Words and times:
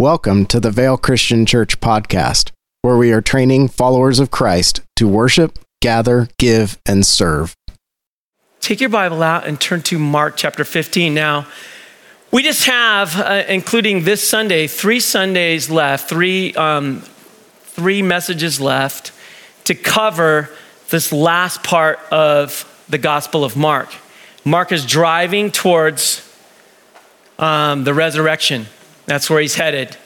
Welcome 0.00 0.46
to 0.46 0.60
the 0.60 0.70
Vale 0.70 0.96
Christian 0.96 1.44
Church 1.44 1.78
podcast, 1.78 2.52
where 2.80 2.96
we 2.96 3.12
are 3.12 3.20
training 3.20 3.68
followers 3.68 4.18
of 4.18 4.30
Christ 4.30 4.80
to 4.96 5.06
worship, 5.06 5.58
gather, 5.82 6.30
give, 6.38 6.78
and 6.86 7.04
serve. 7.04 7.54
Take 8.60 8.80
your 8.80 8.88
Bible 8.88 9.22
out 9.22 9.46
and 9.46 9.60
turn 9.60 9.82
to 9.82 9.98
Mark 9.98 10.38
chapter 10.38 10.64
15. 10.64 11.12
Now, 11.12 11.46
we 12.30 12.42
just 12.42 12.64
have, 12.64 13.20
uh, 13.20 13.44
including 13.46 14.04
this 14.04 14.26
Sunday, 14.26 14.66
three 14.68 15.00
Sundays 15.00 15.68
left, 15.68 16.08
three, 16.08 16.54
um, 16.54 17.02
three 17.60 18.00
messages 18.00 18.58
left 18.58 19.12
to 19.64 19.74
cover 19.74 20.48
this 20.88 21.12
last 21.12 21.62
part 21.62 21.98
of 22.10 22.64
the 22.88 22.96
Gospel 22.96 23.44
of 23.44 23.54
Mark. 23.54 23.94
Mark 24.46 24.72
is 24.72 24.86
driving 24.86 25.50
towards 25.50 26.26
um, 27.38 27.84
the 27.84 27.92
resurrection. 27.92 28.64
That's 29.10 29.28
where 29.28 29.40
he's 29.40 29.56
headed. 29.56 29.96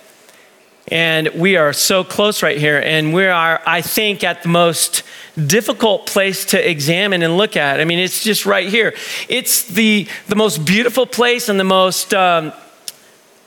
And 0.88 1.28
we 1.34 1.58
are 1.58 1.74
so 1.74 2.04
close 2.04 2.42
right 2.42 2.56
here. 2.56 2.80
And 2.82 3.12
we 3.12 3.26
are, 3.26 3.60
I 3.66 3.82
think, 3.82 4.24
at 4.24 4.42
the 4.42 4.48
most 4.48 5.02
difficult 5.36 6.06
place 6.06 6.46
to 6.46 6.70
examine 6.70 7.22
and 7.22 7.36
look 7.36 7.54
at. 7.54 7.80
I 7.82 7.84
mean, 7.84 7.98
it's 7.98 8.24
just 8.24 8.46
right 8.46 8.66
here. 8.66 8.94
It's 9.28 9.64
the, 9.68 10.08
the 10.28 10.36
most 10.36 10.64
beautiful 10.64 11.04
place 11.04 11.50
and 11.50 11.60
the 11.60 11.64
most 11.64 12.14
um, 12.14 12.54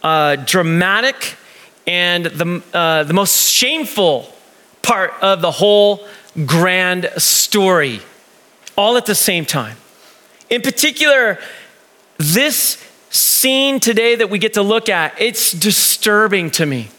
uh, 0.04 0.35
dramatic 0.35 1.38
and 1.88 2.26
the, 2.26 2.62
uh, 2.71 3.05
the 3.05 3.16
most 3.16 3.49
shameful 3.49 4.32
part 4.84 5.12
of 5.24 5.41
the 5.41 5.49
whole 5.49 6.08
grand 6.46 7.10
story, 7.18 8.02
all 8.77 8.96
at 8.96 9.08
the 9.08 9.16
same 9.16 9.44
time. 9.44 9.77
In 10.52 10.62
particular, 10.62 11.40
this 12.20 12.87
scene 13.10 13.80
today 13.80 14.16
that 14.16 14.30
we 14.30 14.40
get 14.40 14.54
to 14.54 14.62
look 14.62 14.90
at, 14.90 15.20
it's 15.20 15.52
disturbing 15.52 16.52
to 16.52 16.66
me. 16.66 16.90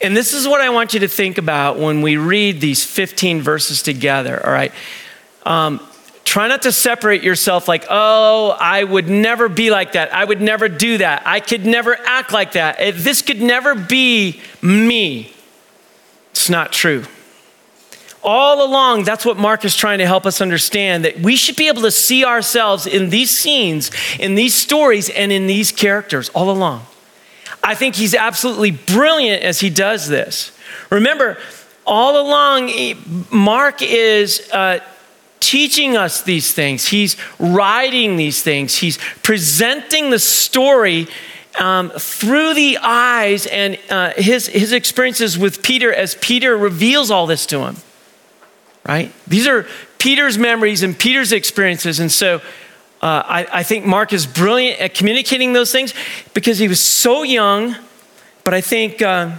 And 0.00 0.16
this 0.16 0.32
is 0.32 0.48
what 0.48 0.60
I 0.60 0.70
want 0.70 0.94
you 0.94 1.00
to 1.00 1.08
think 1.08 1.38
about 1.38 1.78
when 1.78 2.02
we 2.02 2.16
read 2.16 2.60
these 2.60 2.84
15 2.84 3.40
verses 3.40 3.82
together, 3.82 4.44
all 4.44 4.52
right? 4.52 4.72
Um, 5.44 5.80
try 6.24 6.48
not 6.48 6.62
to 6.62 6.72
separate 6.72 7.22
yourself 7.22 7.68
like, 7.68 7.84
oh, 7.88 8.56
I 8.58 8.82
would 8.82 9.08
never 9.08 9.48
be 9.48 9.70
like 9.70 9.92
that. 9.92 10.12
I 10.12 10.24
would 10.24 10.40
never 10.40 10.68
do 10.68 10.98
that. 10.98 11.22
I 11.24 11.38
could 11.38 11.64
never 11.64 11.96
act 12.04 12.32
like 12.32 12.52
that. 12.52 12.78
This 12.96 13.22
could 13.22 13.40
never 13.40 13.76
be 13.76 14.40
me. 14.60 15.32
It's 16.32 16.50
not 16.50 16.72
true 16.72 17.04
all 18.24 18.64
along, 18.64 19.04
that's 19.04 19.24
what 19.24 19.36
Mark 19.36 19.64
is 19.64 19.76
trying 19.76 19.98
to 19.98 20.06
help 20.06 20.26
us 20.26 20.40
understand 20.40 21.04
that 21.04 21.18
we 21.20 21.34
should 21.34 21.56
be 21.56 21.68
able 21.68 21.82
to 21.82 21.90
see 21.90 22.24
ourselves 22.24 22.86
in 22.86 23.10
these 23.10 23.36
scenes, 23.36 23.90
in 24.18 24.36
these 24.36 24.54
stories, 24.54 25.08
and 25.10 25.32
in 25.32 25.46
these 25.46 25.72
characters 25.72 26.28
all 26.30 26.50
along. 26.50 26.86
I 27.62 27.74
think 27.74 27.96
he's 27.96 28.14
absolutely 28.14 28.70
brilliant 28.70 29.42
as 29.42 29.60
he 29.60 29.70
does 29.70 30.08
this. 30.08 30.56
Remember, 30.90 31.38
all 31.84 32.20
along, 32.20 32.70
Mark 33.30 33.82
is 33.82 34.48
uh, 34.52 34.78
teaching 35.40 35.96
us 35.96 36.22
these 36.22 36.52
things, 36.52 36.88
he's 36.88 37.16
writing 37.40 38.16
these 38.16 38.42
things, 38.42 38.76
he's 38.76 38.98
presenting 39.22 40.10
the 40.10 40.18
story. 40.18 41.08
Um, 41.60 41.90
through 41.90 42.54
the 42.54 42.78
eyes 42.78 43.44
and 43.44 43.78
uh, 43.90 44.14
his, 44.16 44.46
his 44.46 44.72
experiences 44.72 45.38
with 45.38 45.62
Peter 45.62 45.92
as 45.92 46.14
Peter 46.14 46.56
reveals 46.56 47.10
all 47.10 47.26
this 47.26 47.44
to 47.44 47.66
him 47.66 47.76
right? 48.84 49.12
These 49.26 49.46
are 49.46 49.66
Peter's 49.98 50.36
memories 50.36 50.82
and 50.82 50.98
Peter's 50.98 51.32
experiences. 51.32 52.00
And 52.00 52.10
so 52.10 52.36
uh, 53.00 53.22
I, 53.24 53.46
I, 53.52 53.62
think 53.62 53.84
Mark 53.84 54.12
is 54.12 54.26
brilliant 54.26 54.80
at 54.80 54.94
communicating 54.94 55.52
those 55.52 55.72
things 55.72 55.92
because 56.34 56.58
he 56.58 56.68
was 56.68 56.80
so 56.80 57.22
young. 57.22 57.76
But 58.44 58.54
I 58.54 58.60
think, 58.60 59.02
uh, 59.02 59.32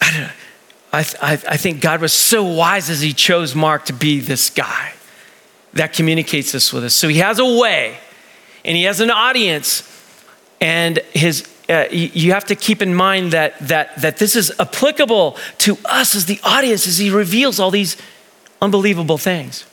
I, 0.00 0.24
I, 0.92 1.04
I 1.22 1.56
think 1.56 1.80
God 1.80 2.00
was 2.00 2.12
so 2.12 2.44
wise 2.44 2.90
as 2.90 3.00
he 3.00 3.12
chose 3.12 3.54
Mark 3.54 3.86
to 3.86 3.92
be 3.92 4.20
this 4.20 4.50
guy 4.50 4.92
that 5.74 5.92
communicates 5.92 6.52
this 6.52 6.72
with 6.72 6.84
us. 6.84 6.94
So 6.94 7.08
he 7.08 7.18
has 7.18 7.38
a 7.38 7.58
way 7.58 7.98
and 8.64 8.76
he 8.76 8.84
has 8.84 9.00
an 9.00 9.10
audience. 9.10 9.88
And 10.60 10.98
his, 11.12 11.48
uh, 11.68 11.86
you 11.90 12.32
have 12.32 12.44
to 12.46 12.54
keep 12.54 12.82
in 12.82 12.94
mind 12.94 13.32
that, 13.32 13.58
that, 13.68 13.96
that 14.02 14.18
this 14.18 14.36
is 14.36 14.52
applicable 14.58 15.36
to 15.58 15.78
us 15.84 16.14
as 16.14 16.26
the 16.26 16.40
audience 16.44 16.86
as 16.86 16.98
he 16.98 17.10
reveals 17.10 17.58
all 17.58 17.70
these 17.70 17.96
unbelievable 18.62 19.18
things. 19.18 19.66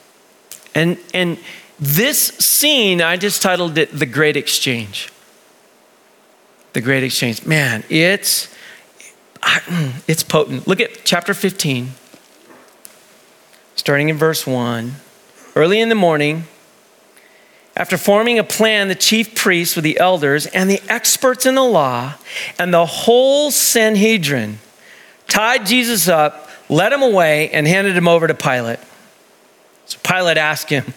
And, 0.76 0.98
and 1.14 1.38
this 1.80 2.20
scene, 2.20 3.02
I 3.02 3.16
just 3.16 3.42
titled 3.42 3.78
it 3.78 3.98
The 3.98 4.06
Great 4.08 4.36
Exchange. 4.36 5.12
The 6.74 6.82
Great 6.82 7.04
Exchange. 7.04 7.46
Man, 7.46 7.84
it's, 7.88 8.54
mm, 9.42 10.04
it's 10.08 10.24
potent. 10.24 10.68
Look 10.68 10.82
at 10.82 11.06
chapter 11.06 11.34
15, 11.34 11.92
starting 13.76 14.10
in 14.10 14.18
verse 14.18 14.46
1. 14.46 14.96
Early 15.56 15.80
in 15.80 15.90
the 15.90 15.96
morning, 15.96 16.46
after 17.76 17.98
forming 17.98 18.40
a 18.40 18.44
plan, 18.44 18.88
the 18.88 18.96
chief 18.96 19.36
priests 19.36 19.76
with 19.76 19.84
the 19.84 20.00
elders 20.00 20.48
and 20.48 20.70
the 20.70 20.82
experts 20.90 21.46
in 21.46 21.56
the 21.56 21.64
law 21.64 22.16
and 22.58 22.74
the 22.74 22.86
whole 22.86 23.52
Sanhedrin 23.52 24.60
tied 25.28 25.66
Jesus 25.66 26.08
up 26.08 26.49
led 26.70 26.94
him 26.94 27.02
away, 27.02 27.50
and 27.50 27.68
handed 27.68 27.98
him 27.98 28.08
over 28.08 28.28
to 28.28 28.34
Pilate. 28.34 28.80
So 29.86 29.98
Pilate 30.04 30.38
asked 30.38 30.70
him, 30.70 30.94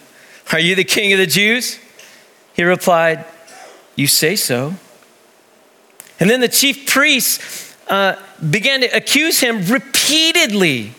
Are 0.53 0.61
you 0.61 0.75
the 0.75 0.85
king 0.85 1.13
of 1.13 1.19
the 1.19 1.27
Jews? 1.27 1.79
He 2.55 2.63
replied, 2.63 3.25
You 3.97 4.07
say 4.07 4.37
so. 4.37 4.75
And 6.21 6.31
then 6.31 6.41
the 6.41 6.49
chief 6.49 6.87
priests 6.87 7.75
uh, 7.89 8.17
began 8.51 8.83
to 8.83 8.87
accuse 8.89 9.41
him 9.41 9.65
repeatedly. 9.67 10.93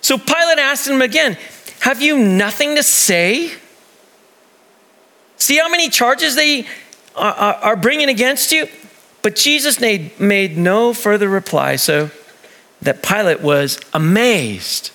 So 0.00 0.18
Pilate 0.18 0.58
asked 0.58 0.88
him 0.88 1.00
again, 1.00 1.38
Have 1.80 2.02
you 2.02 2.18
nothing 2.18 2.74
to 2.74 2.82
say? 2.82 3.52
See 5.36 5.56
how 5.56 5.68
many 5.68 5.88
charges 5.88 6.34
they 6.34 6.66
are, 7.14 7.34
are 7.34 7.76
bringing 7.76 8.08
against 8.08 8.50
you? 8.50 8.68
But 9.22 9.36
Jesus 9.36 9.80
made, 9.80 10.18
made 10.18 10.56
no 10.56 10.92
further 10.92 11.28
reply. 11.28 11.76
So 11.76 12.10
that 12.82 13.02
Pilate 13.02 13.40
was 13.40 13.80
amazed. 13.92 14.92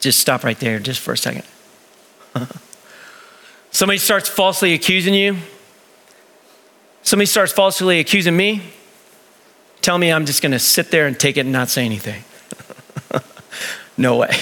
Just 0.00 0.18
stop 0.20 0.44
right 0.44 0.58
there, 0.58 0.78
just 0.78 1.00
for 1.00 1.12
a 1.12 1.18
second. 1.18 1.44
Somebody 3.70 3.98
starts 3.98 4.28
falsely 4.28 4.74
accusing 4.74 5.14
you. 5.14 5.36
Somebody 7.02 7.26
starts 7.26 7.52
falsely 7.52 8.00
accusing 8.00 8.36
me. 8.36 8.62
Tell 9.80 9.98
me 9.98 10.12
I'm 10.12 10.26
just 10.26 10.42
going 10.42 10.52
to 10.52 10.58
sit 10.58 10.90
there 10.90 11.06
and 11.06 11.18
take 11.18 11.36
it 11.36 11.40
and 11.40 11.52
not 11.52 11.68
say 11.68 11.84
anything. 11.84 12.22
no 13.96 14.16
way. 14.16 14.36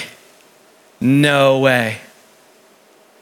No 1.00 1.60
way. 1.60 1.98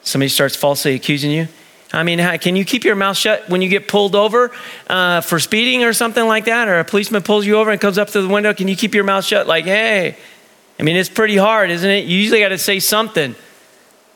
Somebody 0.03 0.29
starts 0.29 0.57
falsely 0.57 0.95
accusing 0.95 1.31
you. 1.31 1.49
I 1.95 2.03
mean, 2.03 2.19
can 2.39 2.57
you 2.57 2.65
keep 2.65 2.85
your 2.85 2.97
mouth 2.97 3.17
shut 3.17 3.49
when 3.49 3.63
you 3.63 3.69
get 3.69 3.89
pulled 3.89 4.15
over 4.15 4.51
uh, 4.89 5.21
for 5.21 5.39
speeding 5.39 5.85
or 5.85 5.93
something 5.93 6.27
like 6.27 6.47
that? 6.47 6.69
Or 6.69 6.79
a 6.79 6.85
policeman 6.85 7.23
pulls 7.23 7.47
you 7.47 7.57
over 7.57 7.71
and 7.71 7.81
comes 7.81 7.99
up 7.99 8.09
to 8.09 8.23
the 8.23 8.29
window? 8.29 8.53
Can 8.53 8.69
you 8.69 8.77
keep 8.77 8.95
your 8.95 9.05
mouth 9.05 9.25
shut? 9.25 9.47
Like, 9.47 9.65
hey, 9.65 10.17
I 10.79 10.83
mean, 10.83 10.97
it's 10.97 11.09
pretty 11.09 11.37
hard, 11.37 11.71
isn't 11.71 11.89
it? 11.89 12.05
You 12.07 12.19
usually 12.19 12.41
got 12.41 12.49
to 12.49 12.59
say 12.59 12.81
something, 12.81 13.35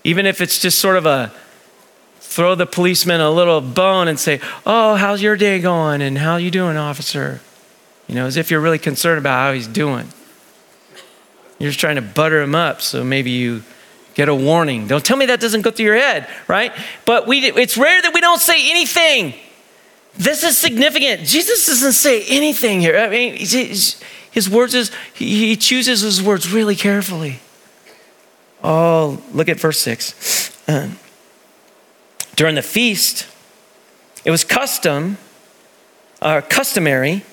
even 0.04 0.26
if 0.26 0.40
it's 0.40 0.58
just 0.58 0.78
sort 0.78 0.96
of 0.96 1.06
a 1.06 1.32
throw 2.20 2.54
the 2.54 2.66
policeman 2.66 3.20
a 3.20 3.30
little 3.30 3.60
bone 3.60 4.06
and 4.06 4.18
say, 4.18 4.40
oh, 4.66 4.96
how's 4.96 5.22
your 5.22 5.36
day 5.36 5.60
going? 5.60 6.02
And 6.02 6.18
how 6.18 6.36
you 6.36 6.50
doing, 6.50 6.76
officer? 6.76 7.40
You 8.06 8.14
know, 8.14 8.26
as 8.26 8.36
if 8.36 8.50
you're 8.50 8.60
really 8.60 8.78
concerned 8.78 9.18
about 9.18 9.38
how 9.38 9.52
he's 9.52 9.66
doing. 9.66 10.08
You're 11.58 11.70
just 11.70 11.80
trying 11.80 11.96
to 11.96 12.02
butter 12.02 12.40
him 12.40 12.54
up 12.54 12.80
so 12.80 13.02
maybe 13.02 13.30
you 13.30 13.62
get 14.18 14.28
a 14.28 14.34
warning. 14.34 14.88
Don't 14.88 15.04
tell 15.04 15.16
me 15.16 15.26
that 15.26 15.38
doesn't 15.38 15.62
go 15.62 15.70
through 15.70 15.86
your 15.86 15.94
head, 15.94 16.28
right? 16.48 16.72
But 17.04 17.28
we, 17.28 17.38
it's 17.38 17.78
rare 17.78 18.02
that 18.02 18.12
we 18.12 18.20
don't 18.20 18.40
say 18.40 18.68
anything. 18.68 19.32
This 20.16 20.42
is 20.42 20.58
significant. 20.58 21.20
Jesus 21.22 21.68
doesn't 21.68 21.92
say 21.92 22.24
anything 22.24 22.80
here. 22.80 22.98
I 22.98 23.08
mean, 23.08 23.36
his 23.36 24.50
words 24.50 24.74
is, 24.74 24.90
he 25.14 25.54
chooses 25.54 26.00
his 26.00 26.20
words 26.20 26.52
really 26.52 26.74
carefully. 26.74 27.38
Oh, 28.64 29.22
look 29.32 29.48
at 29.48 29.60
verse 29.60 29.78
6. 29.78 30.66
Uh, 30.66 30.90
during 32.34 32.56
the 32.56 32.62
feast, 32.62 33.28
it 34.24 34.32
was 34.32 34.42
custom, 34.42 35.16
uh, 36.20 36.40
customary 36.40 37.24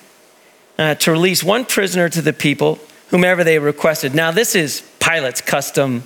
uh, 0.78 0.94
to 0.94 1.10
release 1.10 1.42
one 1.42 1.64
prisoner 1.64 2.08
to 2.08 2.22
the 2.22 2.32
people, 2.32 2.78
whomever 3.08 3.42
they 3.42 3.58
requested. 3.58 4.14
Now, 4.14 4.30
this 4.30 4.54
is 4.54 4.88
Pilate's 5.00 5.40
custom 5.40 6.04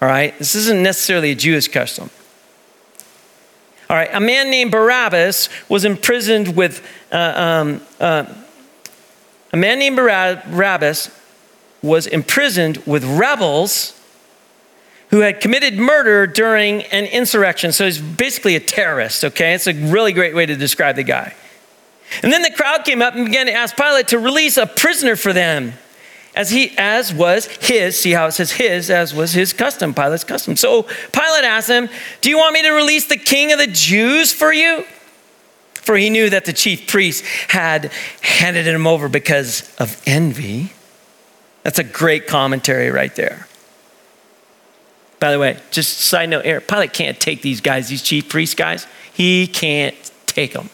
all 0.00 0.08
right? 0.08 0.36
This 0.38 0.54
isn't 0.54 0.82
necessarily 0.82 1.32
a 1.32 1.34
Jewish 1.34 1.68
custom. 1.68 2.10
All 3.88 3.96
right, 3.96 4.10
a 4.12 4.20
man 4.20 4.50
named 4.50 4.70
Barabbas 4.70 5.48
was 5.68 5.84
imprisoned 5.84 6.54
with, 6.54 6.86
uh, 7.10 7.32
um, 7.36 7.80
uh, 7.98 8.24
a 9.52 9.56
man 9.56 9.80
named 9.80 9.96
Barabbas 9.96 11.10
was 11.82 12.06
imprisoned 12.06 12.76
with 12.86 13.04
rebels 13.04 14.00
who 15.10 15.20
had 15.20 15.40
committed 15.40 15.76
murder 15.76 16.26
during 16.26 16.82
an 16.84 17.04
insurrection. 17.06 17.72
So 17.72 17.84
he's 17.84 18.00
basically 18.00 18.54
a 18.54 18.60
terrorist, 18.60 19.24
okay? 19.24 19.54
It's 19.54 19.66
a 19.66 19.74
really 19.74 20.12
great 20.12 20.36
way 20.36 20.46
to 20.46 20.54
describe 20.54 20.94
the 20.94 21.02
guy. 21.02 21.34
And 22.22 22.32
then 22.32 22.42
the 22.42 22.50
crowd 22.52 22.84
came 22.84 23.02
up 23.02 23.14
and 23.14 23.26
began 23.26 23.46
to 23.46 23.52
ask 23.52 23.76
Pilate 23.76 24.08
to 24.08 24.20
release 24.20 24.56
a 24.56 24.66
prisoner 24.66 25.16
for 25.16 25.32
them. 25.32 25.72
As 26.34 26.50
he 26.50 26.72
as 26.78 27.12
was 27.12 27.46
his, 27.46 27.98
see 27.98 28.12
how 28.12 28.26
it 28.26 28.32
says 28.32 28.52
his, 28.52 28.88
as 28.88 29.12
was 29.12 29.32
his 29.32 29.52
custom, 29.52 29.92
Pilate's 29.92 30.24
custom. 30.24 30.56
So 30.56 30.84
Pilate 30.84 31.44
asked 31.44 31.68
him, 31.68 31.88
Do 32.20 32.30
you 32.30 32.38
want 32.38 32.54
me 32.54 32.62
to 32.62 32.70
release 32.70 33.06
the 33.06 33.16
king 33.16 33.52
of 33.52 33.58
the 33.58 33.66
Jews 33.66 34.32
for 34.32 34.52
you? 34.52 34.84
For 35.74 35.96
he 35.96 36.08
knew 36.08 36.30
that 36.30 36.44
the 36.44 36.52
chief 36.52 36.86
priests 36.86 37.26
had 37.48 37.90
handed 38.20 38.66
him 38.66 38.86
over 38.86 39.08
because 39.08 39.74
of 39.76 40.00
envy. 40.06 40.72
That's 41.64 41.78
a 41.78 41.84
great 41.84 42.26
commentary 42.26 42.90
right 42.90 43.14
there. 43.16 43.48
By 45.18 45.32
the 45.32 45.38
way, 45.38 45.58
just 45.70 45.98
side 46.00 46.30
note 46.30 46.44
here, 46.44 46.60
Pilate 46.60 46.92
can't 46.92 47.18
take 47.18 47.42
these 47.42 47.60
guys, 47.60 47.88
these 47.88 48.02
chief 48.02 48.28
priest 48.28 48.56
guys. 48.56 48.86
He 49.12 49.46
can't 49.46 49.96
take 50.26 50.52
them. 50.52 50.70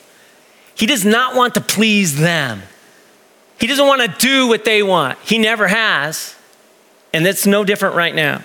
He 0.76 0.86
does 0.86 1.04
not 1.04 1.34
want 1.34 1.54
to 1.54 1.60
please 1.60 2.18
them. 2.18 2.62
He 3.58 3.66
doesn't 3.66 3.86
want 3.86 4.02
to 4.02 4.08
do 4.18 4.46
what 4.48 4.64
they 4.64 4.82
want. 4.82 5.18
He 5.20 5.38
never 5.38 5.66
has. 5.66 6.34
And 7.12 7.24
that's 7.24 7.46
no 7.46 7.64
different 7.64 7.94
right 7.94 8.14
now. 8.14 8.42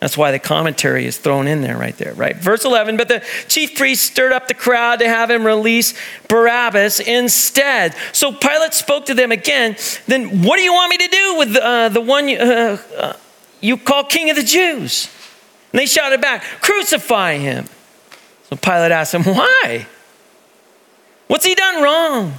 That's 0.00 0.16
why 0.16 0.32
the 0.32 0.40
commentary 0.40 1.06
is 1.06 1.16
thrown 1.16 1.46
in 1.46 1.60
there 1.60 1.76
right 1.76 1.96
there, 1.96 2.12
right? 2.14 2.34
Verse 2.34 2.64
11, 2.64 2.96
but 2.96 3.06
the 3.06 3.22
chief 3.46 3.76
priest 3.76 4.02
stirred 4.02 4.32
up 4.32 4.48
the 4.48 4.54
crowd 4.54 4.98
to 4.98 5.06
have 5.06 5.30
him 5.30 5.46
release 5.46 5.94
Barabbas 6.26 6.98
instead. 6.98 7.94
So 8.12 8.32
Pilate 8.32 8.74
spoke 8.74 9.06
to 9.06 9.14
them 9.14 9.30
again. 9.30 9.76
Then 10.08 10.42
what 10.42 10.56
do 10.56 10.64
you 10.64 10.72
want 10.72 10.90
me 10.90 10.96
to 10.96 11.08
do 11.08 11.34
with 11.38 11.56
uh, 11.56 11.88
the 11.90 12.00
one 12.00 12.28
uh, 12.28 12.78
uh, 12.98 13.12
you 13.60 13.76
call 13.76 14.02
king 14.02 14.28
of 14.28 14.34
the 14.34 14.42
Jews? 14.42 15.08
And 15.72 15.78
they 15.78 15.86
shouted 15.86 16.20
back, 16.20 16.42
crucify 16.60 17.36
him. 17.36 17.66
So 18.50 18.56
Pilate 18.56 18.90
asked 18.90 19.14
him, 19.14 19.22
why? 19.22 19.86
What's 21.28 21.44
he 21.44 21.54
done 21.54 21.80
wrong? 21.80 22.34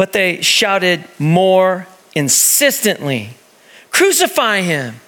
But 0.00 0.14
they 0.14 0.40
shouted 0.40 1.04
more 1.18 1.86
insistently, 2.14 3.34
Crucify 3.90 4.62
him! 4.62 4.98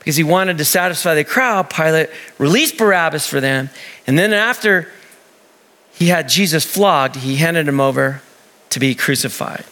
Because 0.00 0.16
he 0.16 0.24
wanted 0.24 0.58
to 0.58 0.64
satisfy 0.64 1.14
the 1.14 1.22
crowd, 1.22 1.70
Pilate 1.70 2.10
released 2.36 2.76
Barabbas 2.76 3.28
for 3.28 3.40
them. 3.40 3.70
And 4.08 4.18
then 4.18 4.32
after 4.32 4.90
he 5.92 6.08
had 6.08 6.28
Jesus 6.28 6.64
flogged, 6.64 7.14
he 7.14 7.36
handed 7.36 7.68
him 7.68 7.78
over 7.78 8.22
to 8.70 8.80
be 8.80 8.96
crucified. 8.96 9.64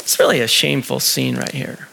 It's 0.00 0.18
really 0.18 0.42
a 0.42 0.48
shameful 0.48 1.00
scene 1.00 1.36
right 1.36 1.52
here. 1.52 1.88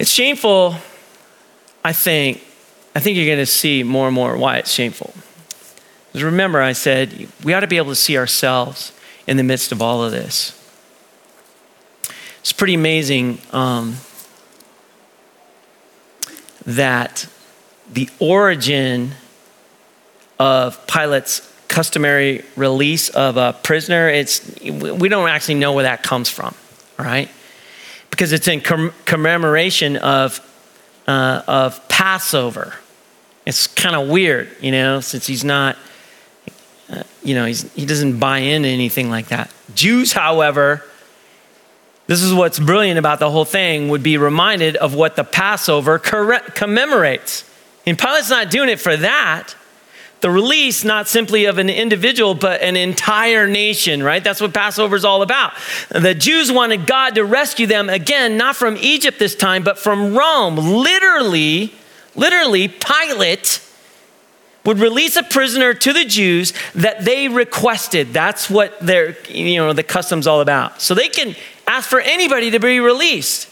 It's 0.00 0.10
shameful, 0.10 0.74
I 1.84 1.92
think. 1.92 2.42
I 2.96 2.98
think 2.98 3.16
you're 3.16 3.26
going 3.26 3.38
to 3.38 3.46
see 3.46 3.84
more 3.84 4.08
and 4.08 4.14
more 4.16 4.36
why 4.36 4.56
it's 4.56 4.72
shameful. 4.72 5.14
Because 6.12 6.24
remember, 6.24 6.60
I 6.60 6.72
said 6.72 7.26
we 7.42 7.54
ought 7.54 7.60
to 7.60 7.66
be 7.66 7.78
able 7.78 7.88
to 7.88 7.96
see 7.96 8.18
ourselves 8.18 8.92
in 9.26 9.38
the 9.38 9.42
midst 9.42 9.72
of 9.72 9.80
all 9.80 10.04
of 10.04 10.12
this. 10.12 10.58
It's 12.40 12.52
pretty 12.52 12.74
amazing 12.74 13.38
um, 13.52 13.96
that 16.66 17.26
the 17.90 18.10
origin 18.18 19.12
of 20.38 20.86
Pilate's 20.86 21.50
customary 21.68 22.44
release 22.56 23.08
of 23.08 23.38
a 23.38 23.54
prisoner, 23.62 24.08
it's, 24.08 24.60
we 24.60 25.08
don't 25.08 25.28
actually 25.30 25.54
know 25.54 25.72
where 25.72 25.84
that 25.84 26.02
comes 26.02 26.28
from, 26.28 26.54
right? 26.98 27.30
Because 28.10 28.32
it's 28.32 28.48
in 28.48 28.60
com- 28.60 28.92
commemoration 29.06 29.96
of, 29.96 30.40
uh, 31.06 31.42
of 31.46 31.88
Passover. 31.88 32.74
It's 33.46 33.66
kind 33.66 33.96
of 33.96 34.08
weird, 34.08 34.50
you 34.60 34.72
know, 34.72 35.00
since 35.00 35.26
he's 35.26 35.44
not 35.44 35.78
uh, 36.90 37.02
you 37.22 37.34
know, 37.34 37.46
he 37.46 37.86
doesn't 37.86 38.18
buy 38.18 38.38
into 38.38 38.68
anything 38.68 39.10
like 39.10 39.28
that. 39.28 39.50
Jews, 39.74 40.12
however, 40.12 40.84
this 42.06 42.22
is 42.22 42.34
what's 42.34 42.58
brilliant 42.58 42.98
about 42.98 43.20
the 43.20 43.30
whole 43.30 43.44
thing, 43.44 43.88
would 43.88 44.02
be 44.02 44.18
reminded 44.18 44.76
of 44.76 44.94
what 44.94 45.16
the 45.16 45.24
Passover 45.24 45.98
commemorates. 45.98 47.48
And 47.86 47.98
Pilate's 47.98 48.30
not 48.30 48.50
doing 48.50 48.68
it 48.68 48.80
for 48.80 48.96
that. 48.96 49.54
The 50.20 50.30
release, 50.30 50.84
not 50.84 51.08
simply 51.08 51.46
of 51.46 51.58
an 51.58 51.68
individual, 51.68 52.34
but 52.34 52.60
an 52.60 52.76
entire 52.76 53.48
nation, 53.48 54.02
right? 54.04 54.22
That's 54.22 54.40
what 54.40 54.54
Passover 54.54 54.94
is 54.94 55.04
all 55.04 55.22
about. 55.22 55.52
The 55.88 56.14
Jews 56.14 56.52
wanted 56.52 56.86
God 56.86 57.16
to 57.16 57.24
rescue 57.24 57.66
them 57.66 57.88
again, 57.88 58.36
not 58.36 58.54
from 58.54 58.76
Egypt 58.76 59.18
this 59.18 59.34
time, 59.34 59.64
but 59.64 59.78
from 59.78 60.16
Rome. 60.16 60.56
Literally, 60.56 61.72
literally, 62.14 62.68
Pilate 62.68 63.60
would 64.64 64.78
release 64.78 65.16
a 65.16 65.22
prisoner 65.22 65.74
to 65.74 65.92
the 65.92 66.04
Jews 66.04 66.52
that 66.74 67.04
they 67.04 67.28
requested. 67.28 68.12
That's 68.12 68.48
what 68.48 68.78
their, 68.80 69.16
you 69.28 69.56
know, 69.56 69.72
the 69.72 69.82
custom's 69.82 70.26
all 70.26 70.40
about. 70.40 70.80
So 70.80 70.94
they 70.94 71.08
can 71.08 71.34
ask 71.66 71.88
for 71.88 72.00
anybody 72.00 72.50
to 72.52 72.60
be 72.60 72.78
released. 72.78 73.48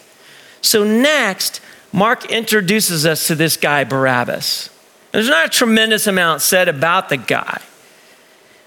So 0.63 0.85
next, 0.85 1.61
Mark 1.93 2.31
introduces 2.31 3.07
us 3.07 3.27
to 3.27 3.35
this 3.35 3.57
guy, 3.57 3.85
Barabbas. 3.85 4.71
There's 5.13 5.29
not 5.29 5.47
a 5.47 5.49
tremendous 5.49 6.07
amount 6.07 6.43
said 6.43 6.69
about 6.69 7.09
the 7.09 7.17
guy, 7.17 7.61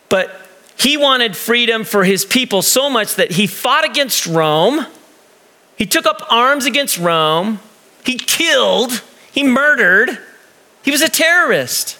but 0.09 0.41
he 0.75 0.97
wanted 0.97 1.37
freedom 1.37 1.85
for 1.85 2.03
his 2.03 2.25
people 2.25 2.61
so 2.61 2.89
much 2.89 3.15
that 3.15 3.31
he 3.31 3.47
fought 3.47 3.85
against 3.85 4.25
Rome. 4.25 4.85
He 5.77 5.85
took 5.85 6.05
up 6.05 6.21
arms 6.29 6.65
against 6.65 6.97
Rome. 6.97 7.59
He 8.05 8.17
killed. 8.17 9.01
He 9.31 9.43
murdered. 9.43 10.17
He 10.83 10.91
was 10.91 11.01
a 11.01 11.09
terrorist. 11.09 11.97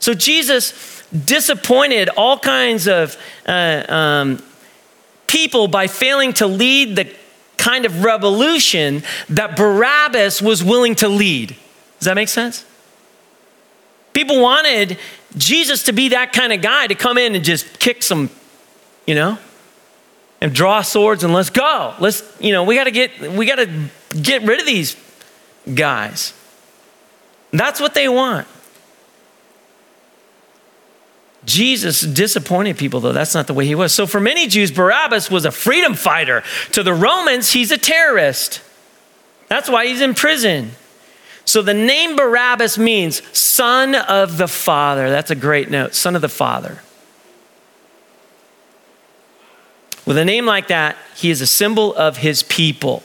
So 0.00 0.14
Jesus 0.14 1.02
disappointed 1.12 2.08
all 2.16 2.38
kinds 2.38 2.88
of 2.88 3.16
uh, 3.46 3.84
um, 3.88 4.42
people 5.26 5.68
by 5.68 5.86
failing 5.86 6.32
to 6.34 6.46
lead 6.46 6.96
the 6.96 7.14
kind 7.58 7.84
of 7.84 8.02
revolution 8.02 9.02
that 9.28 9.56
Barabbas 9.56 10.40
was 10.40 10.64
willing 10.64 10.94
to 10.96 11.08
lead. 11.08 11.48
Does 11.98 12.06
that 12.06 12.14
make 12.14 12.28
sense? 12.28 12.64
People 14.14 14.40
wanted 14.40 14.98
Jesus 15.36 15.84
to 15.84 15.92
be 15.92 16.08
that 16.08 16.32
kind 16.32 16.52
of 16.52 16.62
guy 16.62 16.86
to 16.86 16.94
come 16.94 17.18
in 17.18 17.34
and 17.34 17.44
just 17.44 17.78
kick 17.78 18.02
some, 18.02 18.30
you 19.06 19.14
know, 19.14 19.38
and 20.40 20.54
draw 20.54 20.80
swords 20.80 21.22
and 21.22 21.34
let's 21.34 21.50
go. 21.50 21.94
Let's, 22.00 22.22
you 22.40 22.52
know, 22.52 22.64
we 22.64 22.74
got 22.74 22.84
to 22.84 22.90
get 22.90 23.20
we 23.32 23.44
got 23.44 23.56
to 23.56 23.90
get 24.20 24.42
rid 24.42 24.60
of 24.60 24.66
these 24.66 24.96
guys. 25.74 26.32
That's 27.52 27.80
what 27.80 27.94
they 27.94 28.08
want. 28.08 28.48
Jesus 31.44 32.02
disappointed 32.02 32.76
people, 32.76 33.00
though. 33.00 33.12
That's 33.12 33.34
not 33.34 33.46
the 33.46 33.54
way 33.54 33.64
he 33.66 33.74
was. 33.74 33.94
So, 33.94 34.06
for 34.06 34.20
many 34.20 34.46
Jews, 34.46 34.70
Barabbas 34.70 35.30
was 35.30 35.44
a 35.44 35.50
freedom 35.50 35.94
fighter. 35.94 36.42
To 36.72 36.82
the 36.82 36.92
Romans, 36.92 37.52
he's 37.52 37.70
a 37.70 37.78
terrorist. 37.78 38.62
That's 39.48 39.68
why 39.68 39.86
he's 39.86 40.00
in 40.00 40.14
prison. 40.14 40.72
So, 41.46 41.62
the 41.62 41.74
name 41.74 42.14
Barabbas 42.14 42.76
means 42.76 43.22
son 43.36 43.94
of 43.94 44.36
the 44.36 44.48
Father. 44.48 45.08
That's 45.08 45.30
a 45.30 45.34
great 45.34 45.70
note 45.70 45.94
son 45.94 46.14
of 46.14 46.22
the 46.22 46.28
Father. 46.28 46.82
With 50.04 50.18
a 50.18 50.24
name 50.24 50.44
like 50.44 50.68
that, 50.68 50.96
he 51.16 51.30
is 51.30 51.40
a 51.40 51.46
symbol 51.46 51.94
of 51.94 52.18
his 52.18 52.42
people. 52.42 53.02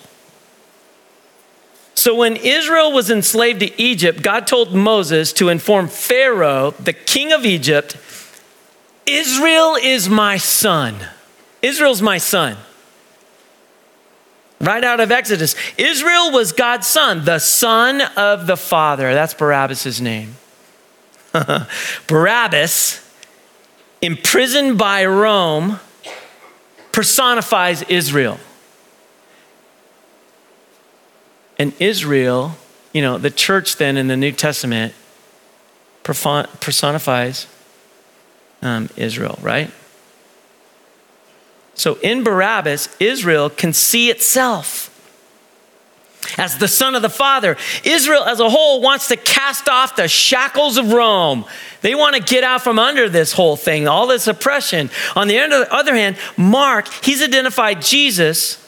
So, 1.94 2.14
when 2.14 2.36
Israel 2.36 2.92
was 2.92 3.10
enslaved 3.10 3.62
to 3.62 3.82
Egypt, 3.82 4.22
God 4.22 4.46
told 4.46 4.76
Moses 4.76 5.32
to 5.34 5.48
inform 5.48 5.88
Pharaoh, 5.88 6.72
the 6.72 6.94
king 6.94 7.32
of 7.32 7.46
Egypt, 7.46 7.96
Israel 9.06 9.76
is 9.76 10.10
my 10.10 10.38
son. 10.38 10.96
Israel's 11.62 12.02
my 12.02 12.18
son. 12.18 12.58
Right 14.60 14.84
out 14.84 15.00
of 15.00 15.12
Exodus. 15.12 15.56
Israel 15.78 16.32
was 16.32 16.52
God's 16.52 16.88
son, 16.88 17.26
the 17.26 17.40
son 17.40 18.02
of 18.16 18.48
the 18.48 18.58
Father. 18.58 19.14
That's 19.14 19.34
Barabbas' 19.34 20.00
name. 20.00 20.38
Barabbas, 22.08 23.08
imprisoned 24.02 24.78
by 24.78 25.06
Rome, 25.06 25.80
personifies 26.92 27.84
Israel. 27.84 28.40
And 31.60 31.74
Israel, 31.80 32.56
you 32.94 33.02
know, 33.02 33.18
the 33.18 33.32
church 33.32 33.76
then 33.76 33.98
in 33.98 34.08
the 34.08 34.18
New 34.18 34.32
Testament 34.32 34.94
personifies 36.04 37.48
um, 38.66 38.90
Israel, 38.98 39.38
right? 39.42 39.72
So 41.76 41.96
in 41.96 42.24
Barabbas, 42.24 42.90
Israel 43.00 43.50
can 43.50 43.74
see 43.74 44.10
itself 44.10 44.92
as 46.40 46.58
the 46.58 46.68
son 46.68 46.96
of 46.96 47.04
the 47.04 47.10
Father. 47.10 47.58
Israel 47.84 48.24
as 48.24 48.40
a 48.40 48.50
whole 48.50 48.82
wants 48.82 49.10
to 49.10 49.18
cast 49.18 49.70
off 49.70 49.96
the 49.96 50.08
shackles 50.08 50.78
of 50.78 50.92
Rome. 50.92 51.46
They 51.82 51.94
want 51.94 52.16
to 52.16 52.22
get 52.22 52.44
out 52.44 52.64
from 52.64 52.80
under 52.80 53.08
this 53.08 53.34
whole 53.34 53.56
thing, 53.56 53.88
all 53.88 54.08
this 54.08 54.26
oppression. 54.26 54.90
On 55.16 55.28
the 55.28 55.38
other 55.38 55.94
hand, 55.94 56.18
Mark, 56.36 56.88
he's 57.04 57.22
identified 57.22 57.84
Jesus, 57.84 58.66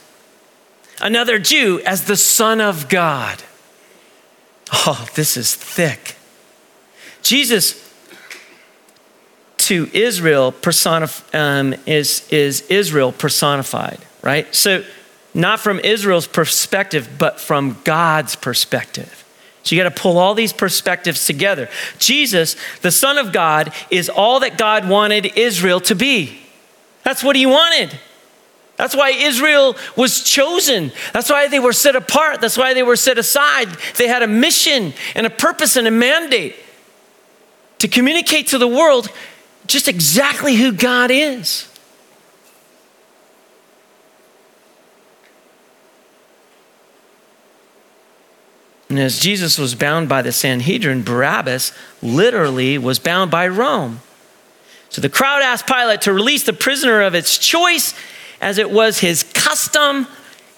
another 1.02 1.40
Jew, 1.40 1.82
as 1.86 2.06
the 2.06 2.18
Son 2.18 2.62
of 2.62 2.88
God. 2.88 3.42
Oh, 4.72 5.08
this 5.16 5.38
is 5.38 5.56
thick. 5.56 6.18
Jesus 7.24 7.87
to 9.68 9.90
Israel 9.94 10.54
personif- 10.54 11.24
um, 11.38 11.76
is, 11.86 12.28
is 12.32 12.62
Israel 12.70 13.12
personified, 13.12 14.00
right? 14.22 14.54
So, 14.56 14.84
not 15.34 15.60
from 15.60 15.80
Israel's 15.80 16.26
perspective, 16.26 17.10
but 17.18 17.40
from 17.40 17.78
God's 17.84 18.36
perspective. 18.36 19.26
So 19.62 19.76
you 19.76 19.84
got 19.84 19.94
to 19.94 20.02
pull 20.02 20.18
all 20.18 20.34
these 20.34 20.54
perspectives 20.54 21.26
together. 21.26 21.70
Jesus, 22.00 22.56
the 22.82 22.92
Son 22.92 23.18
of 23.18 23.34
God, 23.34 23.74
is 23.92 24.08
all 24.10 24.40
that 24.40 24.58
God 24.58 24.88
wanted 24.88 25.38
Israel 25.38 25.82
to 25.82 25.96
be. 25.96 26.40
That's 27.04 27.22
what 27.22 27.36
he 27.36 27.46
wanted. 27.46 28.00
That's 28.78 28.96
why 28.96 29.10
Israel 29.10 29.76
was 29.98 30.24
chosen. 30.24 30.94
That's 31.12 31.30
why 31.30 31.50
they 31.50 31.60
were 31.60 31.74
set 31.74 31.98
apart. 31.98 32.40
That's 32.40 32.58
why 32.58 32.74
they 32.74 32.84
were 32.84 32.96
set 32.96 33.18
aside. 33.18 33.68
They 33.98 34.08
had 34.08 34.24
a 34.24 34.28
mission 34.28 34.94
and 35.14 35.26
a 35.26 35.30
purpose 35.30 35.76
and 35.76 35.88
a 35.88 35.92
mandate 35.92 36.56
to 37.80 37.90
communicate 37.90 38.48
to 38.48 38.58
the 38.58 38.68
world 38.68 39.10
just 39.68 39.88
exactly 39.88 40.56
who 40.56 40.72
God 40.72 41.12
is. 41.12 41.68
And 48.90 49.00
as 49.00 49.20
Jesus 49.20 49.58
was 49.58 49.76
bound 49.76 50.08
by 50.08 50.22
the 50.22 50.32
Sanhedrin, 50.32 51.04
Barabbas 51.04 51.74
literally 52.02 52.78
was 52.78 53.00
bound 53.00 53.30
by 53.30 53.48
Rome. 53.48 54.00
So 54.90 55.02
the 55.02 55.10
crowd 55.10 55.42
asked 55.42 55.68
Pilate 55.68 56.02
to 56.02 56.14
release 56.14 56.44
the 56.44 56.54
prisoner 56.54 57.02
of 57.02 57.14
its 57.14 57.38
choice, 57.38 57.94
as 58.40 58.58
it 58.58 58.72
was 58.72 59.00
his 59.00 59.24
custom. 59.24 60.08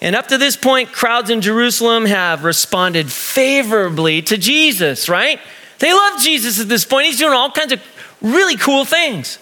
And 0.00 0.14
up 0.14 0.28
to 0.28 0.38
this 0.38 0.56
point, 0.56 0.92
crowds 0.92 1.28
in 1.28 1.40
Jerusalem 1.40 2.04
have 2.04 2.44
responded 2.44 3.10
favorably 3.10 4.22
to 4.22 4.38
Jesus, 4.38 5.08
right? 5.08 5.40
They 5.80 5.92
love 5.92 6.20
Jesus 6.20 6.60
at 6.60 6.68
this 6.68 6.84
point. 6.84 7.06
He's 7.06 7.18
doing 7.18 7.32
all 7.32 7.50
kinds 7.50 7.72
of 7.72 7.82
really 8.20 8.56
cool 8.56 8.84
things. 8.84 9.38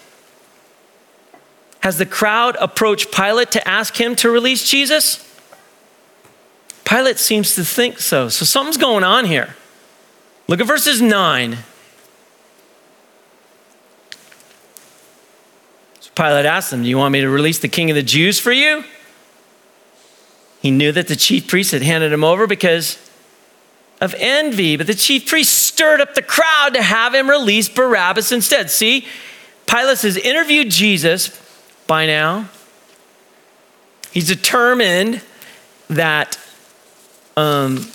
Has 1.81 1.97
the 1.97 2.05
crowd 2.05 2.57
approached 2.59 3.11
Pilate 3.11 3.51
to 3.51 3.67
ask 3.67 3.99
him 3.99 4.15
to 4.17 4.29
release 4.29 4.69
Jesus? 4.69 5.25
Pilate 6.83 7.19
seems 7.19 7.55
to 7.55 7.63
think 7.63 7.99
so. 7.99 8.29
So 8.29 8.45
something's 8.45 8.77
going 8.77 9.03
on 9.03 9.25
here. 9.25 9.55
Look 10.47 10.59
at 10.59 10.67
verses 10.67 11.01
9. 11.01 11.57
So 15.99 16.11
Pilate 16.15 16.45
asked 16.45 16.73
him, 16.73 16.83
Do 16.83 16.89
you 16.89 16.97
want 16.97 17.13
me 17.13 17.21
to 17.21 17.29
release 17.29 17.59
the 17.59 17.67
king 17.67 17.89
of 17.91 17.95
the 17.95 18.03
Jews 18.03 18.39
for 18.39 18.51
you? 18.51 18.83
He 20.61 20.71
knew 20.71 20.91
that 20.91 21.07
the 21.07 21.15
chief 21.15 21.47
priests 21.47 21.71
had 21.71 21.83
handed 21.83 22.11
him 22.11 22.23
over 22.23 22.45
because 22.45 23.08
of 24.01 24.15
envy, 24.17 24.77
but 24.77 24.87
the 24.87 24.93
chief 24.93 25.27
priest 25.27 25.53
stirred 25.53 25.99
up 25.99 26.15
the 26.15 26.21
crowd 26.21 26.73
to 26.73 26.81
have 26.81 27.13
him 27.13 27.29
release 27.29 27.67
Barabbas 27.67 28.31
instead. 28.31 28.69
See, 28.69 29.05
Pilate 29.67 30.01
has 30.01 30.17
interviewed 30.17 30.69
Jesus 30.71 31.37
by 31.85 32.05
now. 32.05 32.49
He's 34.11 34.27
determined 34.27 35.21
that 35.89 36.39
um, 37.35 37.87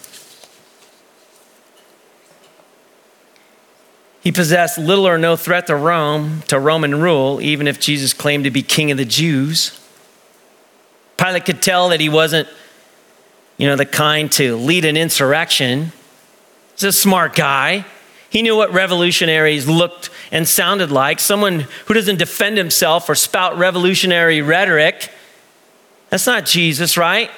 he 4.22 4.30
possessed 4.30 4.78
little 4.78 5.06
or 5.06 5.18
no 5.18 5.36
threat 5.36 5.66
to 5.66 5.76
Rome, 5.76 6.42
to 6.48 6.58
Roman 6.58 7.00
rule, 7.00 7.40
even 7.40 7.66
if 7.66 7.80
Jesus 7.80 8.12
claimed 8.12 8.44
to 8.44 8.50
be 8.50 8.62
king 8.62 8.90
of 8.90 8.98
the 8.98 9.04
Jews. 9.04 9.80
Pilate 11.16 11.44
could 11.44 11.62
tell 11.62 11.88
that 11.90 12.00
he 12.00 12.08
wasn't, 12.08 12.48
you 13.56 13.66
know, 13.66 13.76
the 13.76 13.86
kind 13.86 14.30
to 14.32 14.56
lead 14.56 14.84
an 14.84 14.96
insurrection. 14.96 15.92
He's 16.72 16.84
a 16.84 16.92
smart 16.92 17.34
guy. 17.34 17.84
He 18.30 18.42
knew 18.42 18.56
what 18.56 18.72
revolutionaries 18.72 19.68
looked 19.68 20.10
and 20.32 20.48
sounded 20.48 20.90
like. 20.90 21.20
Someone 21.20 21.66
who 21.86 21.94
doesn't 21.94 22.18
defend 22.18 22.58
himself 22.58 23.08
or 23.08 23.14
spout 23.14 23.56
revolutionary 23.56 24.42
rhetoric. 24.42 25.10
That's 26.10 26.26
not 26.26 26.44
Jesus, 26.44 26.96
right? 26.96 27.30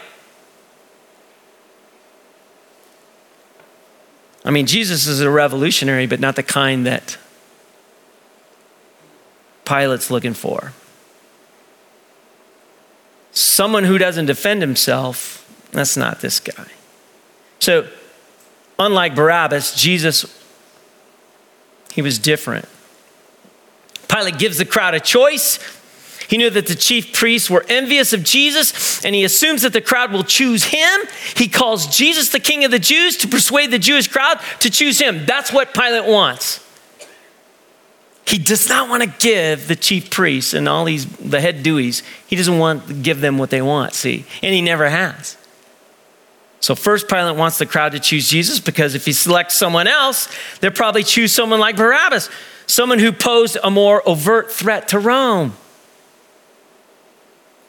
I 4.43 4.51
mean, 4.51 4.67
Jesus 4.67 5.07
is 5.07 5.21
a 5.21 5.29
revolutionary, 5.29 6.07
but 6.07 6.21
not 6.21 6.37
the 6.37 6.43
kind 6.43 6.87
that 6.87 7.19
Pilate's 9.65 10.11
looking 10.11 10.35
for. 10.35 10.73
Someone 13.33 13.85
who 13.85 13.99
doesn't 13.99 14.27
defend 14.27 14.63
himself, 14.63 15.46
that's 15.73 15.97
not 15.97 16.21
this 16.21 16.41
guy. 16.41 16.69
So, 17.59 17.89
unlike 18.79 19.15
Barabbas, 19.15 19.75
Jesus, 19.81 20.25
he 21.93 22.03
was 22.03 22.19
different. 22.19 22.69
Pilate 24.09 24.39
gives 24.39 24.59
the 24.59 24.65
crowd 24.65 24.95
a 24.95 25.01
choice. 25.01 25.59
He 26.29 26.37
knew 26.37 26.51
that 26.51 26.67
the 26.67 26.75
chief 26.75 27.13
priests 27.13 27.49
were 27.49 27.65
envious 27.69 28.13
of 28.13 28.25
Jesus, 28.25 29.05
and 29.05 29.15
he 29.15 29.25
assumes 29.25 29.63
that 29.63 29.73
the 29.73 29.81
crowd 29.81 30.13
will 30.13 30.25
choose 30.25 30.65
him. 30.65 31.01
He 31.37 31.49
calls 31.49 31.87
Jesus 31.87 32.31
the 32.31 32.41
king 32.41 32.65
of 32.65 32.71
the 32.71 32.79
Jews 32.79 33.17
to 33.19 33.29
persuade 33.29 33.71
the 33.71 33.79
Jewish 33.79 34.09
crowd 34.09 34.41
to 34.61 34.71
choose 34.71 35.01
him. 35.01 35.25
That's 35.25 35.53
what 35.53 35.73
Pilate 35.73 36.07
wants. 36.11 36.65
He 38.27 38.39
does 38.39 38.69
not 38.69 38.89
want 38.89 39.05
to 39.05 39.09
give 39.21 39.69
the 39.69 39.77
chief 39.77 40.11
priests 40.11 40.53
and 40.53 40.69
all 40.69 40.85
these, 40.85 41.07
the 41.07 41.41
head 41.41 41.63
Deweys, 41.63 42.03
he 42.27 42.35
doesn't 42.35 42.59
want 42.59 42.89
to 42.89 42.95
give 42.95 43.21
them 43.21 43.39
what 43.39 43.51
they 43.51 43.63
want, 43.63 43.93
see? 43.93 44.25
And 44.43 44.53
he 44.53 44.61
never 44.61 44.89
has. 44.89 45.37
So, 46.67 46.75
first, 46.75 47.07
Pilate 47.07 47.37
wants 47.37 47.59
the 47.59 47.67
crowd 47.67 47.93
to 47.93 48.01
choose 48.01 48.29
Jesus 48.29 48.59
because 48.59 48.97
if 48.97 49.05
he 49.05 49.13
selects 49.13 49.55
someone 49.55 49.87
else, 49.87 50.29
they'll 50.59 50.73
probably 50.73 51.05
choose 51.05 51.31
someone 51.31 51.61
like 51.61 51.77
Barabbas, 51.77 52.29
someone 52.67 52.99
who 52.99 53.13
posed 53.13 53.57
a 53.63 53.71
more 53.71 54.03
overt 54.05 54.51
threat 54.51 54.89
to 54.89 54.99
Rome. 54.99 55.53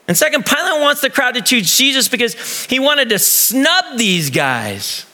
And 0.08 0.16
second, 0.16 0.44
Pilate 0.44 0.80
wants 0.80 1.00
the 1.00 1.10
crowd 1.10 1.36
to 1.36 1.42
choose 1.42 1.76
Jesus 1.76 2.08
because 2.08 2.64
he 2.64 2.80
wanted 2.80 3.10
to 3.10 3.20
snub 3.20 3.98
these 3.98 4.30
guys. 4.30 5.06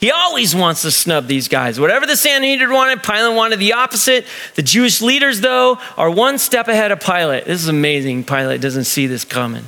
He 0.00 0.10
always 0.10 0.54
wants 0.54 0.82
to 0.82 0.90
snub 0.90 1.28
these 1.28 1.48
guys. 1.48 1.80
Whatever 1.80 2.04
the 2.04 2.14
Sanhedrin 2.14 2.70
wanted, 2.70 3.02
Pilate 3.02 3.34
wanted 3.34 3.58
the 3.58 3.72
opposite. 3.72 4.26
The 4.54 4.62
Jewish 4.62 5.00
leaders, 5.00 5.40
though, 5.40 5.78
are 5.96 6.10
one 6.10 6.36
step 6.36 6.68
ahead 6.68 6.92
of 6.92 7.00
Pilate. 7.00 7.46
This 7.46 7.62
is 7.62 7.68
amazing. 7.68 8.24
Pilate 8.24 8.60
doesn't 8.60 8.84
see 8.84 9.06
this 9.06 9.24
coming. 9.24 9.64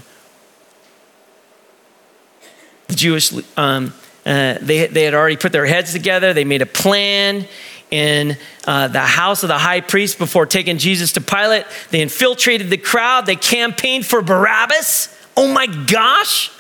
The 2.92 2.98
Jewish, 2.98 3.32
um, 3.56 3.94
uh, 4.26 4.58
they, 4.60 4.86
they 4.86 5.04
had 5.04 5.14
already 5.14 5.38
put 5.38 5.50
their 5.50 5.64
heads 5.64 5.92
together, 5.92 6.34
they 6.34 6.44
made 6.44 6.60
a 6.60 6.66
plan 6.66 7.48
in 7.90 8.36
uh, 8.66 8.88
the 8.88 9.00
house 9.00 9.42
of 9.42 9.48
the 9.48 9.56
high 9.56 9.80
priest 9.80 10.18
before 10.18 10.44
taking 10.44 10.76
Jesus 10.76 11.12
to 11.12 11.22
Pilate. 11.22 11.64
They 11.88 12.02
infiltrated 12.02 12.68
the 12.68 12.76
crowd, 12.76 13.24
they 13.24 13.36
campaigned 13.36 14.04
for 14.04 14.20
Barabbas. 14.20 15.08
Oh 15.38 15.50
my 15.50 15.64
gosh. 15.66 16.50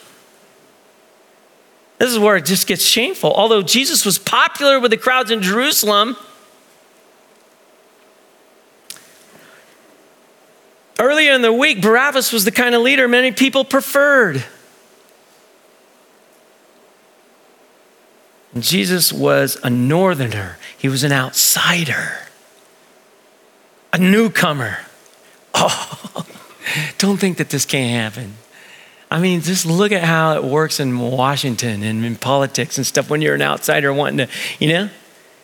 This 1.98 2.10
is 2.10 2.18
where 2.18 2.36
it 2.36 2.46
just 2.46 2.66
gets 2.66 2.82
shameful. 2.82 3.30
Although 3.34 3.60
Jesus 3.60 4.06
was 4.06 4.18
popular 4.18 4.80
with 4.80 4.90
the 4.90 4.96
crowds 4.96 5.30
in 5.30 5.42
Jerusalem, 5.42 6.16
earlier 10.98 11.34
in 11.34 11.42
the 11.42 11.52
week, 11.52 11.82
Barabbas 11.82 12.32
was 12.32 12.46
the 12.46 12.52
kind 12.52 12.74
of 12.74 12.80
leader 12.80 13.06
many 13.06 13.32
people 13.32 13.66
preferred. 13.66 14.42
Jesus 18.62 19.12
was 19.12 19.58
a 19.62 19.70
northerner, 19.70 20.58
he 20.76 20.88
was 20.88 21.04
an 21.04 21.12
outsider, 21.12 22.18
a 23.92 23.98
newcomer. 23.98 24.78
Oh, 25.54 26.24
don't 26.96 27.18
think 27.18 27.36
that 27.36 27.50
this 27.50 27.66
can't 27.66 27.90
happen. 27.90 28.36
I 29.10 29.20
mean, 29.20 29.42
just 29.42 29.66
look 29.66 29.92
at 29.92 30.02
how 30.02 30.36
it 30.36 30.44
works 30.44 30.80
in 30.80 30.98
Washington 30.98 31.82
and 31.82 32.02
in 32.02 32.16
politics 32.16 32.78
and 32.78 32.86
stuff 32.86 33.10
when 33.10 33.20
you're 33.20 33.34
an 33.34 33.42
outsider 33.42 33.92
wanting 33.92 34.26
to, 34.26 34.32
you 34.58 34.68
know? 34.68 34.88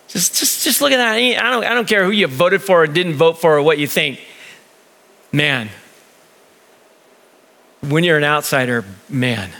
Just, 0.08 0.36
just, 0.36 0.64
just 0.64 0.80
look 0.80 0.92
at 0.92 0.96
that. 0.96 1.16
I 1.16 1.50
don't, 1.50 1.64
I 1.64 1.74
don't 1.74 1.86
care 1.86 2.04
who 2.04 2.10
you 2.10 2.26
voted 2.26 2.62
for 2.62 2.84
or 2.84 2.86
didn't 2.86 3.14
vote 3.14 3.38
for 3.38 3.58
or 3.58 3.62
what 3.62 3.76
you 3.76 3.86
think. 3.86 4.20
Man, 5.32 5.68
when 7.82 8.04
you're 8.04 8.16
an 8.16 8.24
outsider, 8.24 8.86
man, 9.10 9.50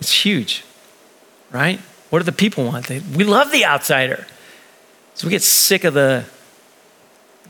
it's 0.00 0.12
huge, 0.12 0.64
right? 1.50 1.80
What 2.10 2.20
do 2.20 2.24
the 2.24 2.32
people 2.32 2.64
want? 2.64 2.86
They, 2.86 3.00
we 3.00 3.24
love 3.24 3.52
the 3.52 3.64
outsider. 3.64 4.26
So 5.14 5.26
we 5.26 5.30
get 5.30 5.42
sick 5.42 5.84
of 5.84 5.94
the, 5.94 6.24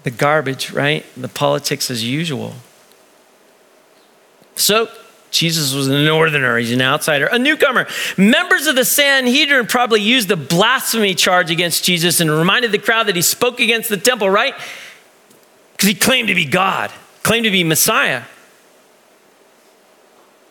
the 0.03 0.11
garbage, 0.11 0.73
right? 0.73 1.05
The 1.17 1.29
politics 1.29 1.91
as 1.91 2.03
usual. 2.03 2.55
So 4.57 4.89
Jesus 5.31 5.75
was 5.75 5.89
a 5.89 6.03
northerner, 6.03 6.57
he's 6.59 6.73
an 6.73 6.81
outsider, 6.81 7.27
a 7.27 7.39
newcomer. 7.39 7.87
Members 8.17 8.67
of 8.67 8.75
the 8.75 8.85
Sanhedrin 8.85 9.67
probably 9.67 10.01
used 10.01 10.29
the 10.29 10.37
blasphemy 10.37 11.15
charge 11.15 11.51
against 11.51 11.85
Jesus 11.85 12.21
and 12.21 12.31
reminded 12.31 12.73
the 12.73 12.79
crowd 12.79 13.07
that 13.07 13.17
he 13.17 13.23
spoke 13.23 13.61
against 13.61 13.89
the 13.89 13.97
temple, 13.97 14.31
right? 14.31 14.55
Because 15.73 15.89
he 15.89 15.95
claimed 15.95 16.29
to 16.29 16.35
be 16.35 16.45
God, 16.45 16.91
claimed 17.23 17.45
to 17.45 17.51
be 17.51 17.63
Messiah. 17.63 18.23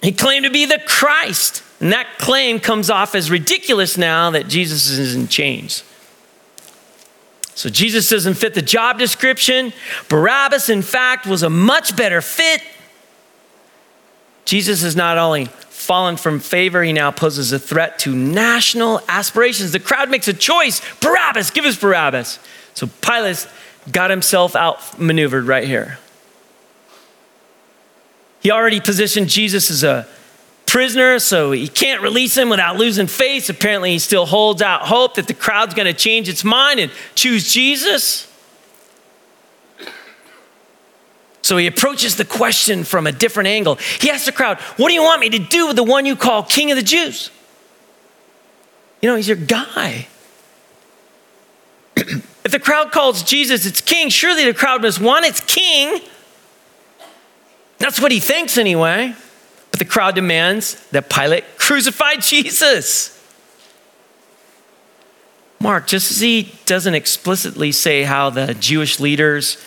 He 0.01 0.11
claimed 0.11 0.45
to 0.45 0.51
be 0.51 0.65
the 0.65 0.79
Christ. 0.87 1.63
And 1.79 1.91
that 1.91 2.17
claim 2.17 2.59
comes 2.59 2.89
off 2.89 3.13
as 3.13 3.29
ridiculous 3.29 3.97
now 3.97 4.31
that 4.31 4.47
Jesus 4.47 4.89
is 4.89 5.15
in 5.15 5.27
chains. 5.27 5.83
So 7.53 7.69
Jesus 7.69 8.09
doesn't 8.09 8.35
fit 8.35 8.53
the 8.53 8.61
job 8.61 8.99
description. 8.99 9.73
Barabbas, 10.09 10.69
in 10.69 10.81
fact, 10.81 11.25
was 11.25 11.43
a 11.43 11.49
much 11.49 11.95
better 11.95 12.21
fit. 12.21 12.61
Jesus 14.45 14.81
has 14.83 14.95
not 14.95 15.17
only 15.17 15.45
fallen 15.45 16.17
from 16.17 16.39
favor, 16.39 16.83
he 16.83 16.93
now 16.93 17.11
poses 17.11 17.51
a 17.51 17.59
threat 17.59 17.99
to 17.99 18.15
national 18.15 19.01
aspirations. 19.07 19.71
The 19.71 19.79
crowd 19.79 20.09
makes 20.09 20.27
a 20.27 20.33
choice 20.33 20.81
Barabbas, 20.99 21.51
give 21.51 21.65
us 21.65 21.77
Barabbas. 21.77 22.39
So 22.73 22.87
Pilate 23.01 23.47
got 23.91 24.09
himself 24.09 24.55
outmaneuvered 24.55 25.45
right 25.45 25.67
here. 25.67 25.99
He 28.39 28.51
already 28.51 28.79
positioned 28.79 29.29
Jesus 29.29 29.69
as 29.69 29.83
a 29.83 30.07
prisoner, 30.67 31.17
so 31.17 31.51
he 31.51 31.67
can't 31.67 32.01
release 32.01 32.37
him 32.37 32.49
without 32.49 32.77
losing 32.77 33.07
face. 33.07 33.49
Apparently, 33.49 33.91
he 33.91 33.99
still 33.99 34.27
holds 34.27 34.61
out 34.61 34.83
hope 34.83 35.15
that 35.15 35.27
the 35.27 35.33
crowd's 35.33 35.73
going 35.73 35.87
to 35.87 35.93
change 35.93 36.29
its 36.29 36.43
mind 36.43 36.79
and 36.79 36.91
choose 37.15 37.51
Jesus. 37.51 38.31
So 41.41 41.55
he 41.55 41.65
approaches 41.65 42.17
the 42.17 42.25
question 42.25 42.83
from 42.83 43.07
a 43.07 43.11
different 43.11 43.47
angle. 43.47 43.75
He 44.01 44.11
asks 44.11 44.25
the 44.25 44.33
crowd, 44.33 44.59
What 44.75 44.89
do 44.89 44.93
you 44.93 45.01
want 45.01 45.21
me 45.21 45.29
to 45.29 45.39
do 45.39 45.67
with 45.67 45.77
the 45.77 45.83
one 45.83 46.05
you 46.05 46.15
call 46.15 46.43
King 46.43 46.71
of 46.71 46.77
the 46.77 46.83
Jews? 46.83 47.31
You 49.01 49.09
know, 49.09 49.15
he's 49.15 49.27
your 49.27 49.37
guy. 49.37 50.07
if 51.95 52.51
the 52.51 52.59
crowd 52.59 52.91
calls 52.91 53.23
Jesus 53.23 53.65
its 53.65 53.79
king, 53.79 54.09
surely 54.09 54.43
the 54.43 54.53
crowd 54.53 54.81
must 54.81 54.99
want 54.99 55.25
its 55.25 55.39
king. 55.39 56.01
That's 57.77 58.01
what 58.01 58.11
he 58.11 58.19
thinks 58.19 58.57
anyway. 58.57 59.15
But 59.77 59.85
the 59.85 59.91
crowd 59.91 60.15
demands 60.15 60.73
that 60.89 61.07
Pilate 61.07 61.59
crucify 61.59 62.15
Jesus. 62.15 63.13
Mark, 65.59 65.85
just 65.85 66.09
as 66.09 66.19
he 66.19 66.51
doesn't 66.65 66.95
explicitly 66.95 67.71
say 67.71 68.01
how 68.01 68.31
the 68.31 68.55
Jewish 68.55 68.99
leaders 68.99 69.63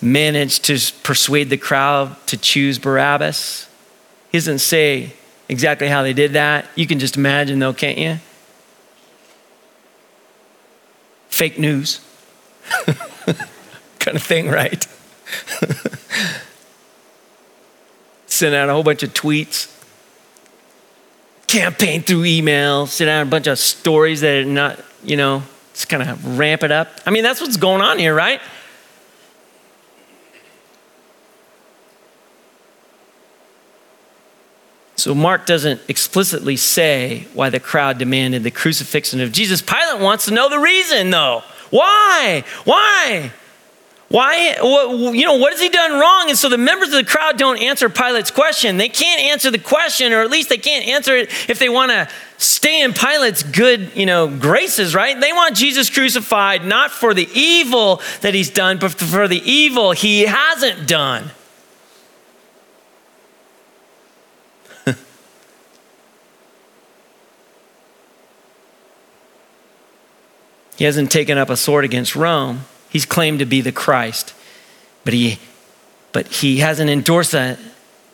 managed 0.00 0.64
to 0.64 0.78
persuade 1.02 1.50
the 1.50 1.58
crowd 1.58 2.16
to 2.28 2.38
choose 2.38 2.78
Barabbas, 2.78 3.68
he 4.32 4.38
doesn't 4.38 4.60
say 4.60 5.12
exactly 5.50 5.88
how 5.88 6.02
they 6.02 6.14
did 6.14 6.32
that. 6.32 6.66
You 6.74 6.86
can 6.86 6.98
just 6.98 7.18
imagine, 7.18 7.58
though, 7.58 7.74
can't 7.74 7.98
you? 7.98 8.18
Fake 11.28 11.58
news 11.58 12.00
kind 13.98 14.16
of 14.16 14.22
thing, 14.22 14.48
right? 14.48 14.86
sent 18.36 18.54
out 18.54 18.68
a 18.68 18.72
whole 18.72 18.82
bunch 18.82 19.02
of 19.02 19.12
tweets, 19.12 19.72
campaign 21.46 22.02
through 22.02 22.24
email, 22.24 22.86
sent 22.86 23.10
out 23.10 23.22
a 23.22 23.30
bunch 23.30 23.46
of 23.46 23.58
stories 23.58 24.20
that 24.20 24.38
are 24.38 24.44
not, 24.44 24.80
you 25.02 25.16
know, 25.16 25.42
just 25.72 25.88
kind 25.88 26.02
of 26.02 26.38
ramp 26.38 26.62
it 26.62 26.70
up. 26.70 26.88
I 27.06 27.10
mean, 27.10 27.22
that's 27.22 27.40
what's 27.40 27.56
going 27.56 27.82
on 27.82 27.98
here, 27.98 28.14
right? 28.14 28.40
So 34.96 35.14
Mark 35.14 35.46
doesn't 35.46 35.82
explicitly 35.88 36.56
say 36.56 37.28
why 37.34 37.50
the 37.50 37.60
crowd 37.60 37.98
demanded 37.98 38.42
the 38.42 38.50
crucifixion 38.50 39.20
of 39.20 39.30
Jesus. 39.30 39.62
Pilate 39.62 40.00
wants 40.00 40.24
to 40.24 40.32
know 40.32 40.48
the 40.48 40.58
reason, 40.58 41.10
though. 41.10 41.42
Why? 41.70 42.42
Why? 42.64 43.30
Why, 44.08 44.56
what, 44.60 45.14
you 45.16 45.24
know, 45.24 45.36
what 45.36 45.52
has 45.52 45.60
he 45.60 45.68
done 45.68 45.98
wrong? 45.98 46.28
And 46.28 46.38
so 46.38 46.48
the 46.48 46.56
members 46.56 46.90
of 46.90 46.94
the 46.94 47.04
crowd 47.04 47.36
don't 47.38 47.60
answer 47.60 47.88
Pilate's 47.88 48.30
question. 48.30 48.76
They 48.76 48.88
can't 48.88 49.20
answer 49.20 49.50
the 49.50 49.58
question, 49.58 50.12
or 50.12 50.20
at 50.20 50.30
least 50.30 50.48
they 50.48 50.58
can't 50.58 50.86
answer 50.86 51.16
it 51.16 51.28
if 51.50 51.58
they 51.58 51.68
want 51.68 51.90
to 51.90 52.08
stay 52.38 52.82
in 52.82 52.92
Pilate's 52.92 53.42
good, 53.42 53.96
you 53.96 54.06
know, 54.06 54.28
graces, 54.28 54.94
right? 54.94 55.20
They 55.20 55.32
want 55.32 55.56
Jesus 55.56 55.90
crucified 55.90 56.64
not 56.64 56.92
for 56.92 57.14
the 57.14 57.28
evil 57.34 58.00
that 58.20 58.32
he's 58.32 58.50
done, 58.50 58.78
but 58.78 58.92
for 58.92 59.26
the 59.26 59.42
evil 59.44 59.90
he 59.90 60.22
hasn't 60.22 60.86
done. 60.86 61.32
he 70.76 70.84
hasn't 70.84 71.10
taken 71.10 71.38
up 71.38 71.50
a 71.50 71.56
sword 71.56 71.84
against 71.84 72.14
Rome. 72.14 72.66
He's 72.96 73.04
claimed 73.04 73.40
to 73.40 73.44
be 73.44 73.60
the 73.60 73.72
Christ, 73.72 74.32
but 75.04 75.12
he, 75.12 75.38
but 76.12 76.26
he 76.28 76.60
hasn't 76.60 76.88
endorsed, 76.88 77.32
that, 77.32 77.58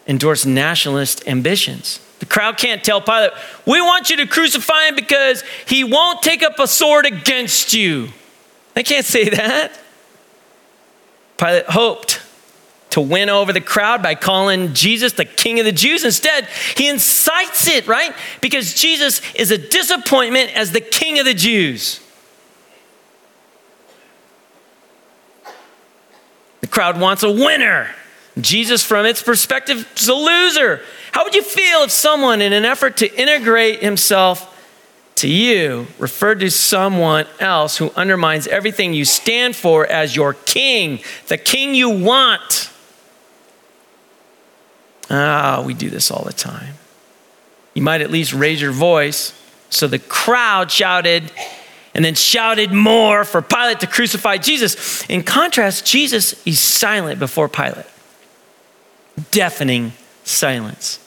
endorsed 0.08 0.44
nationalist 0.44 1.22
ambitions. 1.28 2.00
The 2.18 2.26
crowd 2.26 2.56
can't 2.56 2.82
tell 2.82 3.00
Pilate, 3.00 3.30
we 3.64 3.80
want 3.80 4.10
you 4.10 4.16
to 4.16 4.26
crucify 4.26 4.86
him 4.88 4.96
because 4.96 5.44
he 5.68 5.84
won't 5.84 6.20
take 6.20 6.42
up 6.42 6.58
a 6.58 6.66
sword 6.66 7.06
against 7.06 7.72
you. 7.72 8.08
They 8.74 8.82
can't 8.82 9.06
say 9.06 9.28
that. 9.28 9.78
Pilate 11.36 11.66
hoped 11.66 12.20
to 12.90 13.00
win 13.00 13.30
over 13.30 13.52
the 13.52 13.60
crowd 13.60 14.02
by 14.02 14.16
calling 14.16 14.74
Jesus 14.74 15.12
the 15.12 15.24
king 15.24 15.60
of 15.60 15.64
the 15.64 15.70
Jews. 15.70 16.04
Instead, 16.04 16.48
he 16.76 16.88
incites 16.88 17.68
it, 17.68 17.86
right? 17.86 18.12
Because 18.40 18.74
Jesus 18.74 19.22
is 19.36 19.52
a 19.52 19.58
disappointment 19.58 20.50
as 20.56 20.72
the 20.72 20.80
king 20.80 21.20
of 21.20 21.24
the 21.24 21.34
Jews. 21.34 22.01
Crowd 26.72 26.98
wants 26.98 27.22
a 27.22 27.30
winner. 27.30 27.90
Jesus, 28.40 28.82
from 28.82 29.04
its 29.04 29.22
perspective, 29.22 29.86
is 29.94 30.08
a 30.08 30.14
loser. 30.14 30.80
How 31.12 31.22
would 31.22 31.34
you 31.34 31.42
feel 31.42 31.82
if 31.82 31.90
someone, 31.90 32.40
in 32.40 32.52
an 32.52 32.64
effort 32.64 32.96
to 32.96 33.20
integrate 33.20 33.80
himself 33.80 34.48
to 35.16 35.28
you, 35.28 35.86
referred 35.98 36.40
to 36.40 36.50
someone 36.50 37.26
else 37.38 37.76
who 37.76 37.90
undermines 37.90 38.46
everything 38.46 38.94
you 38.94 39.04
stand 39.04 39.54
for 39.54 39.86
as 39.86 40.16
your 40.16 40.32
king, 40.32 41.00
the 41.28 41.36
king 41.36 41.74
you 41.74 41.90
want? 41.90 42.70
Ah, 45.10 45.62
we 45.64 45.74
do 45.74 45.90
this 45.90 46.10
all 46.10 46.24
the 46.24 46.32
time. 46.32 46.74
You 47.74 47.82
might 47.82 48.00
at 48.00 48.10
least 48.10 48.32
raise 48.32 48.62
your 48.62 48.72
voice. 48.72 49.38
So 49.68 49.86
the 49.86 49.98
crowd 49.98 50.70
shouted, 50.70 51.30
and 51.94 52.04
then 52.04 52.14
shouted 52.14 52.72
more 52.72 53.24
for 53.24 53.42
Pilate 53.42 53.80
to 53.80 53.86
crucify 53.86 54.38
Jesus. 54.38 55.04
In 55.08 55.22
contrast, 55.22 55.86
Jesus 55.86 56.40
is 56.46 56.58
silent 56.58 57.18
before 57.18 57.48
Pilate, 57.48 57.86
deafening 59.30 59.92
silence. 60.24 60.98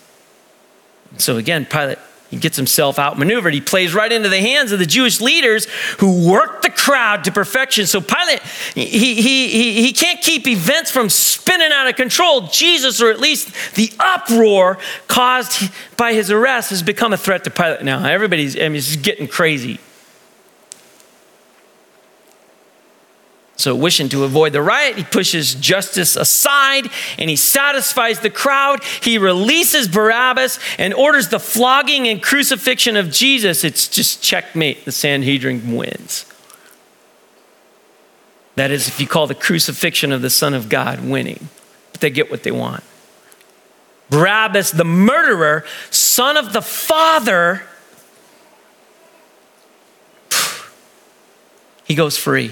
So 1.17 1.37
again, 1.37 1.65
Pilate 1.65 1.99
he 2.35 2.37
gets 2.37 2.57
himself 2.57 2.97
outmaneuvered. 2.97 3.53
He 3.53 3.61
plays 3.61 3.93
right 3.93 4.11
into 4.11 4.29
the 4.29 4.41
hands 4.41 4.71
of 4.71 4.79
the 4.79 4.85
Jewish 4.85 5.21
leaders 5.21 5.65
who 5.99 6.29
work 6.29 6.63
the 6.63 6.69
crowd 6.69 7.23
to 7.25 7.31
perfection. 7.31 7.85
So 7.85 8.01
Pilate, 8.01 8.41
he, 8.73 8.85
he, 8.85 9.47
he, 9.47 9.83
he 9.83 9.93
can't 9.93 10.21
keep 10.21 10.47
events 10.47 10.89
from 10.91 11.09
spinning 11.09 11.71
out 11.71 11.87
of 11.87 11.95
control. 11.95 12.47
Jesus, 12.47 13.01
or 13.01 13.11
at 13.11 13.19
least 13.19 13.75
the 13.75 13.91
uproar 13.99 14.79
caused 15.07 15.71
by 15.97 16.13
his 16.13 16.31
arrest, 16.31 16.71
has 16.71 16.81
become 16.81 17.13
a 17.13 17.17
threat 17.17 17.43
to 17.43 17.51
Pilate 17.51 17.83
now. 17.83 18.03
Everybody's 18.03 18.57
I 18.57 18.67
mean, 18.67 18.75
it's 18.75 18.95
getting 18.95 19.27
crazy. 19.27 19.79
So, 23.57 23.73
wishing 23.73 24.09
to 24.09 24.25
avoid 24.25 24.51
the 24.51 24.61
riot, 24.61 24.97
he 24.97 25.03
pushes 25.03 25.55
justice 25.55 26.17
aside 26.17 26.89
and 27.17 27.29
he 27.29 27.37
satisfies 27.37 28.19
the 28.19 28.29
crowd. 28.29 28.83
He 29.01 29.17
releases 29.17 29.87
Barabbas 29.87 30.59
and 30.77 30.93
orders 30.93 31.29
the 31.29 31.39
flogging 31.39 32.05
and 32.07 32.21
crucifixion 32.21 32.97
of 32.97 33.11
Jesus. 33.11 33.63
It's 33.63 33.87
just 33.87 34.21
checkmate. 34.21 34.83
The 34.83 34.91
Sanhedrin 34.91 35.73
wins. 35.73 36.25
That 38.55 38.71
is, 38.71 38.89
if 38.89 38.99
you 38.99 39.07
call 39.07 39.27
the 39.27 39.35
crucifixion 39.35 40.11
of 40.11 40.21
the 40.21 40.29
Son 40.29 40.53
of 40.53 40.67
God 40.67 40.99
winning, 40.99 41.47
but 41.93 42.01
they 42.01 42.09
get 42.09 42.29
what 42.29 42.43
they 42.43 42.51
want. 42.51 42.83
Barabbas, 44.09 44.71
the 44.71 44.85
murderer, 44.85 45.63
son 45.89 46.35
of 46.35 46.51
the 46.51 46.61
Father, 46.61 47.63
he 51.85 51.95
goes 51.95 52.17
free. 52.17 52.51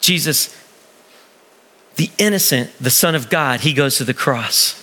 Jesus, 0.00 0.56
the 1.96 2.10
innocent, 2.18 2.70
the 2.80 2.90
Son 2.90 3.14
of 3.14 3.30
God, 3.30 3.60
he 3.60 3.72
goes 3.72 3.98
to 3.98 4.04
the 4.04 4.14
cross. 4.14 4.76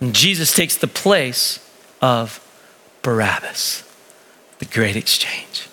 And 0.00 0.14
Jesus 0.14 0.52
takes 0.52 0.76
the 0.76 0.88
place 0.88 1.60
of 2.00 2.40
Barabbas, 3.02 3.84
the 4.58 4.64
great 4.64 4.96
exchange. 4.96 5.68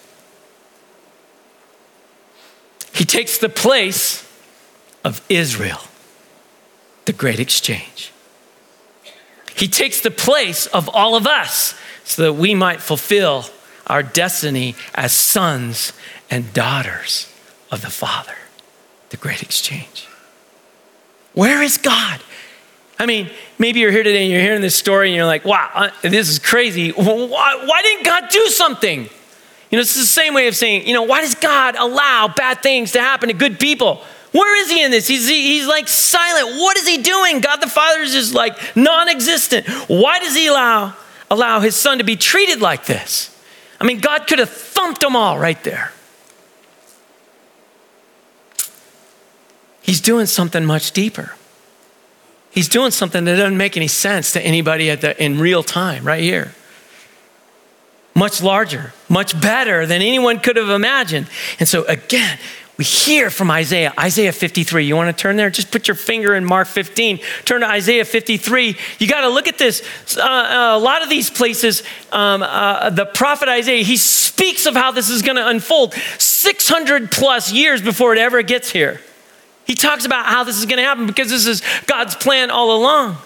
He 2.94 3.06
takes 3.06 3.38
the 3.38 3.50
place 3.50 4.28
of 5.04 5.22
Israel, 5.30 5.82
the 7.06 7.14
great 7.14 7.40
exchange. 7.40 8.12
He 9.56 9.68
takes 9.68 10.02
the 10.02 10.12
place 10.12 10.68
of 10.68 10.90
all 10.94 11.16
of 11.16 11.26
us 11.26 11.74
so 12.04 12.24
that 12.24 12.34
we 12.34 12.54
might 12.54 12.82
fulfill 12.82 13.46
our 13.88 14.04
destiny 14.04 14.76
as 14.94 15.12
sons 15.12 15.94
and 16.30 16.54
daughters 16.54 17.32
of 17.72 17.82
the 17.82 17.90
Father. 17.90 18.36
The 19.10 19.18
great 19.18 19.42
exchange. 19.42 20.08
Where 21.34 21.62
is 21.62 21.78
God? 21.78 22.22
I 23.00 23.06
mean, 23.06 23.30
maybe 23.58 23.80
you're 23.80 23.92
here 23.92 24.04
today 24.04 24.24
and 24.24 24.32
you're 24.32 24.42
hearing 24.42 24.62
this 24.62 24.76
story 24.76 25.08
and 25.10 25.16
you're 25.16 25.26
like, 25.26 25.46
wow, 25.46 25.70
uh, 25.74 25.90
this 26.02 26.30
is 26.30 26.38
crazy. 26.38 26.92
Why, 26.92 27.64
why 27.66 27.82
didn't 27.82 28.04
God 28.04 28.30
do 28.30 28.48
something? 28.48 29.10
You 29.72 29.78
know, 29.78 29.80
it's 29.80 29.96
the 29.96 30.04
same 30.04 30.34
way 30.34 30.48
of 30.48 30.56
saying, 30.56 30.88
you 30.88 30.94
know, 30.94 31.04
why 31.04 31.22
does 31.22 31.36
God 31.36 31.76
allow 31.76 32.28
bad 32.28 32.62
things 32.62 32.92
to 32.94 33.00
happen 33.00 33.30
to 33.30 33.34
good 33.34 33.60
people? 33.60 34.04
Where 34.32 34.62
is 34.62 34.70
he 34.70 34.84
in 34.84 34.92
this? 34.92 35.08
He's, 35.08 35.28
he's 35.28 35.68
like 35.68 35.88
silent. 35.88 36.58
What 36.58 36.78
is 36.78 36.88
he 36.88 37.02
doing? 37.02 37.40
God 37.40 37.58
the 37.58 37.68
Father 37.68 38.02
is 38.02 38.12
just 38.12 38.34
like 38.34 38.76
non 38.76 39.08
existent. 39.10 39.68
Why 39.88 40.20
does 40.20 40.36
he 40.36 40.48
allow, 40.48 40.94
allow 41.32 41.62
his 41.62 41.76
son 41.76 42.00
to 42.00 42.04
be 42.04 42.16
treated 42.16 42.60
like 42.60 42.86
this? 42.86 43.36
I 43.80 43.86
mean, 43.86 44.00
God 44.00 44.28
could 44.28 44.40
have 44.40 44.50
thumped 44.50 45.02
them 45.02 45.16
all 45.16 45.40
right 45.40 45.62
there. 45.64 45.94
He's 49.90 50.02
doing 50.02 50.28
something 50.28 50.66
much 50.66 50.92
deeper. 50.92 51.34
He's 52.52 52.70
doing 52.70 52.92
something 52.92 53.26
that 53.26 53.38
doesn't 53.38 53.58
make 53.58 53.76
any 53.76 53.88
sense 53.88 54.34
to 54.34 54.40
anybody 54.40 54.92
at 54.92 55.02
the, 55.02 55.20
in 55.20 55.40
real 55.40 55.64
time, 55.64 56.04
right 56.04 56.22
here. 56.22 56.54
Much 58.14 58.40
larger, 58.40 58.94
much 59.10 59.42
better 59.42 59.88
than 59.88 60.04
anyone 60.04 60.42
could 60.42 60.58
have 60.58 60.70
imagined. 60.70 61.26
And 61.60 61.68
so, 61.68 61.86
again, 61.86 62.38
we 62.78 62.86
hear 62.86 63.32
from 63.32 63.50
Isaiah, 63.50 63.92
Isaiah 64.00 64.32
53. 64.32 64.86
You 64.86 64.96
want 64.96 65.08
to 65.18 65.20
turn 65.20 65.38
there? 65.38 65.50
Just 65.50 65.72
put 65.72 65.88
your 65.88 65.96
finger 65.96 66.36
in 66.36 66.46
Mark 66.46 66.68
15. 66.68 67.20
Turn 67.46 67.62
to 67.62 67.68
Isaiah 67.68 68.06
53. 68.06 68.78
You 69.00 69.08
got 69.08 69.22
to 69.22 69.30
look 69.30 69.48
at 69.48 69.58
this. 69.58 69.82
Uh, 70.16 70.22
uh, 70.22 70.78
a 70.78 70.80
lot 70.80 71.02
of 71.02 71.10
these 71.10 71.32
places, 71.32 71.82
um, 72.12 72.44
uh, 72.44 72.92
the 72.92 73.08
prophet 73.08 73.50
Isaiah, 73.50 73.84
he 73.84 73.98
speaks 73.98 74.68
of 74.68 74.76
how 74.76 74.92
this 74.92 75.10
is 75.10 75.24
going 75.24 75.38
to 75.38 75.48
unfold 75.48 75.96
600 76.20 77.10
plus 77.10 77.52
years 77.52 77.82
before 77.82 78.14
it 78.14 78.20
ever 78.20 78.44
gets 78.44 78.70
here. 78.70 79.02
He 79.70 79.76
talks 79.76 80.04
about 80.04 80.26
how 80.26 80.44
this 80.44 80.58
is 80.58 80.66
going 80.66 80.80
to 80.80 80.84
happen 80.84 81.06
because 81.06 81.30
this 81.30 81.46
is 81.46 81.62
God's 81.86 82.16
plan 82.16 82.50
all 82.50 82.76
along. 82.76 83.18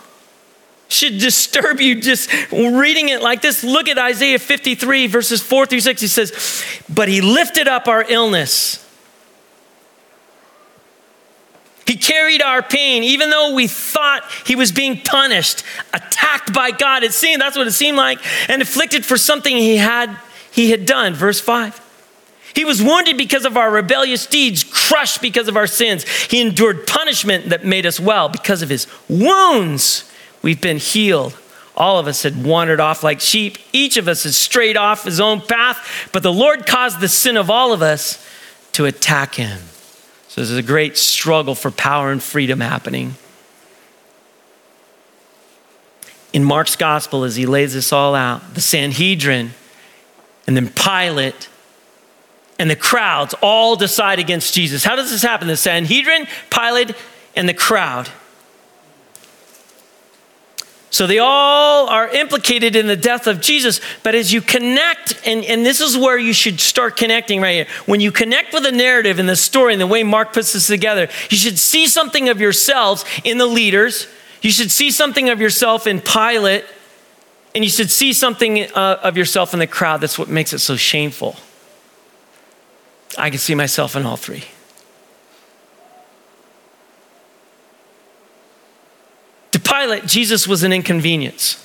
Should 0.89 1.17
disturb 1.19 1.79
you 1.79 2.01
just 2.01 2.29
reading 2.51 3.07
it 3.07 3.21
like 3.21 3.41
this. 3.41 3.63
Look 3.63 3.87
at 3.87 3.97
Isaiah 3.97 4.37
53, 4.37 5.07
verses 5.07 5.41
4 5.41 5.67
through 5.67 5.79
6. 5.79 6.01
He 6.01 6.07
says, 6.09 6.65
But 6.93 7.07
he 7.07 7.21
lifted 7.21 7.69
up 7.69 7.87
our 7.87 8.03
illness. 8.03 8.85
He 11.87 11.95
carried 11.95 12.41
our 12.41 12.61
pain, 12.61 13.03
even 13.03 13.29
though 13.29 13.53
we 13.53 13.67
thought 13.67 14.29
he 14.45 14.57
was 14.57 14.73
being 14.73 14.99
punished, 14.99 15.63
attacked 15.93 16.53
by 16.53 16.71
God. 16.71 17.03
It 17.03 17.13
seemed 17.13 17.39
that's 17.41 17.55
what 17.55 17.67
it 17.67 17.71
seemed 17.71 17.95
like, 17.95 18.19
and 18.49 18.61
afflicted 18.61 19.05
for 19.05 19.15
something 19.15 19.55
he 19.55 19.77
had 19.77 20.13
he 20.51 20.71
had 20.71 20.85
done. 20.85 21.13
Verse 21.13 21.39
5. 21.39 21.82
He 22.55 22.65
was 22.65 22.81
wounded 22.81 23.17
because 23.17 23.45
of 23.45 23.57
our 23.57 23.71
rebellious 23.71 24.25
deeds, 24.25 24.63
crushed 24.63 25.21
because 25.21 25.47
of 25.47 25.57
our 25.57 25.67
sins. 25.67 26.03
He 26.03 26.41
endured 26.41 26.85
punishment 26.85 27.49
that 27.49 27.65
made 27.65 27.85
us 27.85 27.99
well. 27.99 28.29
Because 28.29 28.61
of 28.61 28.69
his 28.69 28.87
wounds, 29.09 30.09
we've 30.41 30.61
been 30.61 30.77
healed. 30.77 31.37
All 31.75 31.97
of 31.97 32.07
us 32.07 32.21
had 32.21 32.45
wandered 32.45 32.79
off 32.79 33.03
like 33.03 33.19
sheep. 33.19 33.57
Each 33.71 33.97
of 33.97 34.07
us 34.07 34.23
has 34.23 34.37
strayed 34.37 34.77
off 34.77 35.05
his 35.05 35.19
own 35.19 35.41
path, 35.41 36.09
but 36.11 36.21
the 36.21 36.31
Lord 36.31 36.67
caused 36.67 36.99
the 36.99 37.07
sin 37.07 37.37
of 37.37 37.49
all 37.49 37.73
of 37.73 37.81
us 37.81 38.23
to 38.73 38.85
attack 38.85 39.35
him. 39.35 39.59
So 40.27 40.41
there's 40.41 40.51
a 40.51 40.61
great 40.61 40.97
struggle 40.97 41.55
for 41.55 41.71
power 41.71 42.11
and 42.11 42.21
freedom 42.21 42.59
happening. 42.59 43.15
In 46.31 46.43
Mark's 46.43 46.75
gospel, 46.75 47.23
as 47.23 47.35
he 47.35 47.45
lays 47.45 47.73
this 47.73 47.93
all 47.93 48.15
out, 48.15 48.55
the 48.55 48.61
Sanhedrin 48.61 49.51
and 50.47 50.57
then 50.57 50.69
Pilate 50.69 51.47
and 52.59 52.69
the 52.69 52.75
crowds 52.75 53.33
all 53.41 53.75
decide 53.75 54.19
against 54.19 54.53
Jesus. 54.53 54.83
How 54.83 54.95
does 54.95 55.11
this 55.11 55.21
happen? 55.21 55.47
The 55.47 55.57
Sanhedrin, 55.57 56.27
Pilate, 56.49 56.95
and 57.35 57.49
the 57.49 57.53
crowd. 57.53 58.09
So 60.93 61.07
they 61.07 61.17
all 61.17 61.89
are 61.89 62.07
implicated 62.07 62.75
in 62.75 62.85
the 62.85 62.95
death 62.95 63.25
of 63.25 63.41
Jesus. 63.41 63.81
But 64.03 64.13
as 64.13 64.31
you 64.31 64.41
connect, 64.41 65.19
and, 65.25 65.43
and 65.43 65.65
this 65.65 65.81
is 65.81 65.97
where 65.97 66.19
you 66.19 66.33
should 66.33 66.59
start 66.59 66.97
connecting 66.97 67.41
right 67.41 67.53
here. 67.53 67.67
When 67.87 67.99
you 67.99 68.11
connect 68.11 68.53
with 68.53 68.61
the 68.61 68.71
narrative 68.71 69.17
and 69.17 69.27
the 69.27 69.35
story 69.35 69.73
and 69.73 69.81
the 69.81 69.87
way 69.87 70.03
Mark 70.03 70.33
puts 70.33 70.53
this 70.53 70.67
together, 70.67 71.09
you 71.31 71.37
should 71.37 71.57
see 71.57 71.87
something 71.87 72.29
of 72.29 72.39
yourselves 72.39 73.05
in 73.23 73.39
the 73.39 73.47
leaders. 73.47 74.07
You 74.43 74.51
should 74.51 74.69
see 74.69 74.91
something 74.91 75.29
of 75.29 75.41
yourself 75.41 75.87
in 75.87 75.99
Pilate. 75.99 76.63
And 77.55 77.63
you 77.63 77.71
should 77.71 77.89
see 77.89 78.13
something 78.13 78.61
uh, 78.61 78.99
of 79.01 79.17
yourself 79.17 79.53
in 79.53 79.59
the 79.59 79.67
crowd. 79.67 79.99
That's 79.99 80.19
what 80.19 80.29
makes 80.29 80.53
it 80.53 80.59
so 80.59 80.75
shameful. 80.75 81.35
I 83.17 83.29
can 83.29 83.39
see 83.39 83.55
myself 83.55 83.95
in 83.95 84.05
all 84.05 84.17
three. 84.17 84.43
To 89.51 89.59
Pilate, 89.59 90.05
Jesus 90.05 90.47
was 90.47 90.63
an 90.63 90.73
inconvenience. 90.73 91.59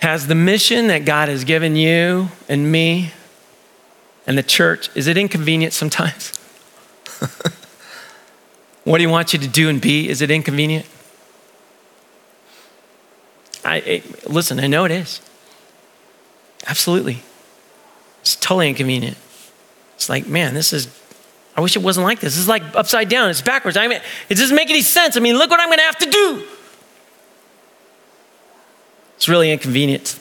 Has 0.00 0.26
the 0.26 0.34
mission 0.34 0.88
that 0.88 1.04
God 1.04 1.28
has 1.28 1.44
given 1.44 1.76
you 1.76 2.28
and 2.48 2.72
me 2.72 3.12
and 4.26 4.36
the 4.36 4.42
church, 4.42 4.90
is 4.94 5.06
it 5.06 5.16
inconvenient 5.16 5.72
sometimes? 5.72 6.32
what 8.84 8.98
do 8.98 9.02
you 9.02 9.08
want 9.08 9.32
you 9.32 9.38
to 9.38 9.48
do 9.48 9.68
and 9.68 9.80
be? 9.80 10.08
Is 10.08 10.20
it 10.20 10.30
inconvenient? 10.30 10.86
I, 13.64 14.02
listen, 14.26 14.60
I 14.60 14.66
know 14.66 14.84
it 14.84 14.90
is. 14.90 15.20
Absolutely. 16.68 17.22
It's 18.20 18.36
totally 18.36 18.68
inconvenient. 18.68 19.16
It's 19.94 20.08
like, 20.08 20.26
man, 20.26 20.54
this 20.54 20.72
is, 20.72 20.86
I 21.56 21.60
wish 21.62 21.74
it 21.74 21.82
wasn't 21.82 22.04
like 22.04 22.20
this. 22.20 22.36
Is 22.36 22.46
like 22.46 22.62
upside 22.76 23.08
down, 23.08 23.30
it's 23.30 23.40
backwards. 23.40 23.76
I 23.76 23.88
mean, 23.88 24.00
it 24.28 24.34
doesn't 24.34 24.54
make 24.54 24.70
any 24.70 24.82
sense. 24.82 25.16
I 25.16 25.20
mean, 25.20 25.36
look 25.36 25.50
what 25.50 25.60
I'm 25.60 25.68
going 25.68 25.78
to 25.78 25.84
have 25.84 25.98
to 25.98 26.10
do. 26.10 26.44
It's 29.16 29.28
really 29.28 29.50
inconvenient. 29.50 30.20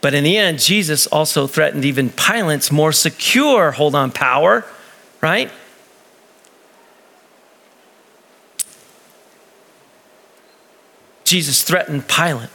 But 0.00 0.14
in 0.14 0.24
the 0.24 0.36
end, 0.36 0.58
Jesus 0.58 1.06
also 1.06 1.46
threatened 1.46 1.84
even 1.84 2.10
Pilate's 2.10 2.72
more 2.72 2.92
secure 2.92 3.72
hold 3.72 3.94
on 3.94 4.10
power, 4.10 4.64
right? 5.20 5.50
Jesus 11.24 11.62
threatened 11.62 12.08
Pilate 12.08 12.50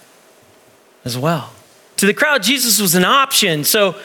as 1.06 1.18
well. 1.18 1.52
To 2.02 2.08
the 2.08 2.16
crowd, 2.16 2.42
Jesus 2.42 2.82
was 2.82 2.96
an 2.96 3.06
option. 3.06 3.64
So, 3.64 3.96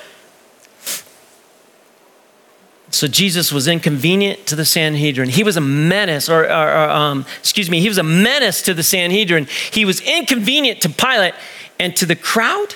so 2.91 3.09
Jesus 3.09 3.51
was 3.51 3.67
inconvenient 3.67 4.47
to 4.49 4.55
the 4.55 4.67
Sanhedrin. 4.67 5.31
He 5.31 5.43
was 5.43 5.57
a 5.57 5.63
menace, 5.63 6.29
or, 6.29 6.45
or, 6.45 6.69
or 6.69 6.91
um, 6.91 7.25
excuse 7.39 7.71
me, 7.71 7.81
he 7.81 7.89
was 7.89 7.97
a 7.97 8.03
menace 8.03 8.61
to 8.65 8.75
the 8.75 8.83
Sanhedrin. 8.83 9.47
He 9.71 9.87
was 9.87 10.03
inconvenient 10.03 10.83
to 10.83 10.91
Pilate 10.91 11.33
and 11.81 11.97
to 11.97 12.05
the 12.05 12.15
crowd. 12.15 12.75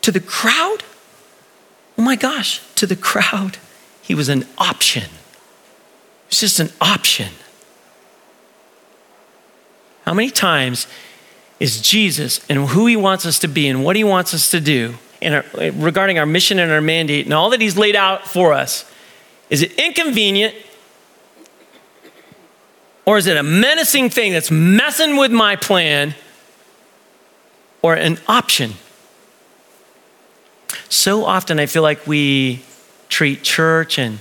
To 0.00 0.10
the 0.10 0.18
crowd, 0.18 0.78
oh 1.98 2.02
my 2.02 2.16
gosh, 2.16 2.62
to 2.76 2.86
the 2.86 2.96
crowd, 2.96 3.58
he 4.00 4.14
was 4.14 4.30
an 4.30 4.46
option. 4.56 5.02
It 5.02 6.30
was 6.30 6.40
just 6.40 6.58
an 6.58 6.70
option. 6.80 7.32
How 10.06 10.14
many 10.14 10.30
times 10.30 10.86
is 11.60 11.80
Jesus 11.80 12.44
and 12.48 12.68
who 12.68 12.86
he 12.86 12.96
wants 12.96 13.24
us 13.26 13.38
to 13.40 13.48
be 13.48 13.68
and 13.68 13.84
what 13.84 13.96
he 13.96 14.04
wants 14.04 14.34
us 14.34 14.50
to 14.50 14.60
do 14.60 14.96
our, 15.22 15.44
regarding 15.52 16.18
our 16.18 16.26
mission 16.26 16.58
and 16.58 16.70
our 16.70 16.80
mandate 16.80 17.24
and 17.24 17.34
all 17.34 17.50
that 17.50 17.60
he's 17.60 17.76
laid 17.76 17.96
out 17.96 18.26
for 18.26 18.52
us. 18.52 18.90
Is 19.50 19.62
it 19.62 19.72
inconvenient? 19.78 20.54
Or 23.06 23.18
is 23.18 23.26
it 23.26 23.36
a 23.36 23.42
menacing 23.42 24.10
thing 24.10 24.32
that's 24.32 24.50
messing 24.50 25.16
with 25.16 25.30
my 25.30 25.56
plan? 25.56 26.14
Or 27.82 27.94
an 27.94 28.18
option? 28.26 28.74
So 30.88 31.24
often 31.24 31.58
I 31.58 31.66
feel 31.66 31.82
like 31.82 32.06
we 32.06 32.62
treat 33.08 33.42
church 33.42 33.98
and 33.98 34.20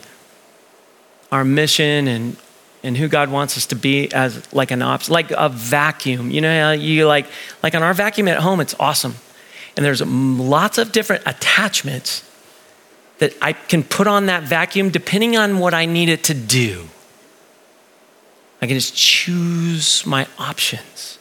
our 1.32 1.46
mission 1.46 2.08
and 2.08 2.38
and 2.84 2.98
who 2.98 3.08
God 3.08 3.32
wants 3.32 3.58
us 3.58 3.66
to 3.68 3.76
be 3.76 4.12
as 4.14 4.54
like 4.54 4.72
an 4.72 4.82
ops, 4.82 5.10
like 5.10 5.32
a 5.32 5.50
vacuum. 5.50 6.30
You 6.32 6.42
know, 6.42 6.72
you 6.74 7.08
like 7.08 7.28
like 7.62 7.76
on 7.76 7.82
our 7.82 7.94
vacuum 7.94 8.28
at 8.28 8.40
home, 8.40 8.60
it's 8.60 8.76
awesome, 8.80 9.16
and 9.76 9.86
there's 9.86 10.02
lots 10.02 10.78
of 10.78 10.92
different 10.92 11.24
attachments 11.26 12.30
that 13.20 13.34
I 13.42 13.54
can 13.54 13.84
put 13.84 14.08
on 14.08 14.26
that 14.26 14.44
vacuum 14.44 14.90
depending 14.90 15.38
on 15.38 15.60
what 15.60 15.74
I 15.74 15.86
need 15.86 16.10
it 16.10 16.24
to 16.26 16.34
do. 16.34 16.90
I 18.62 18.68
can 18.68 18.76
just 18.76 18.96
choose 18.96 20.06
my 20.06 20.28
options. 20.38 21.20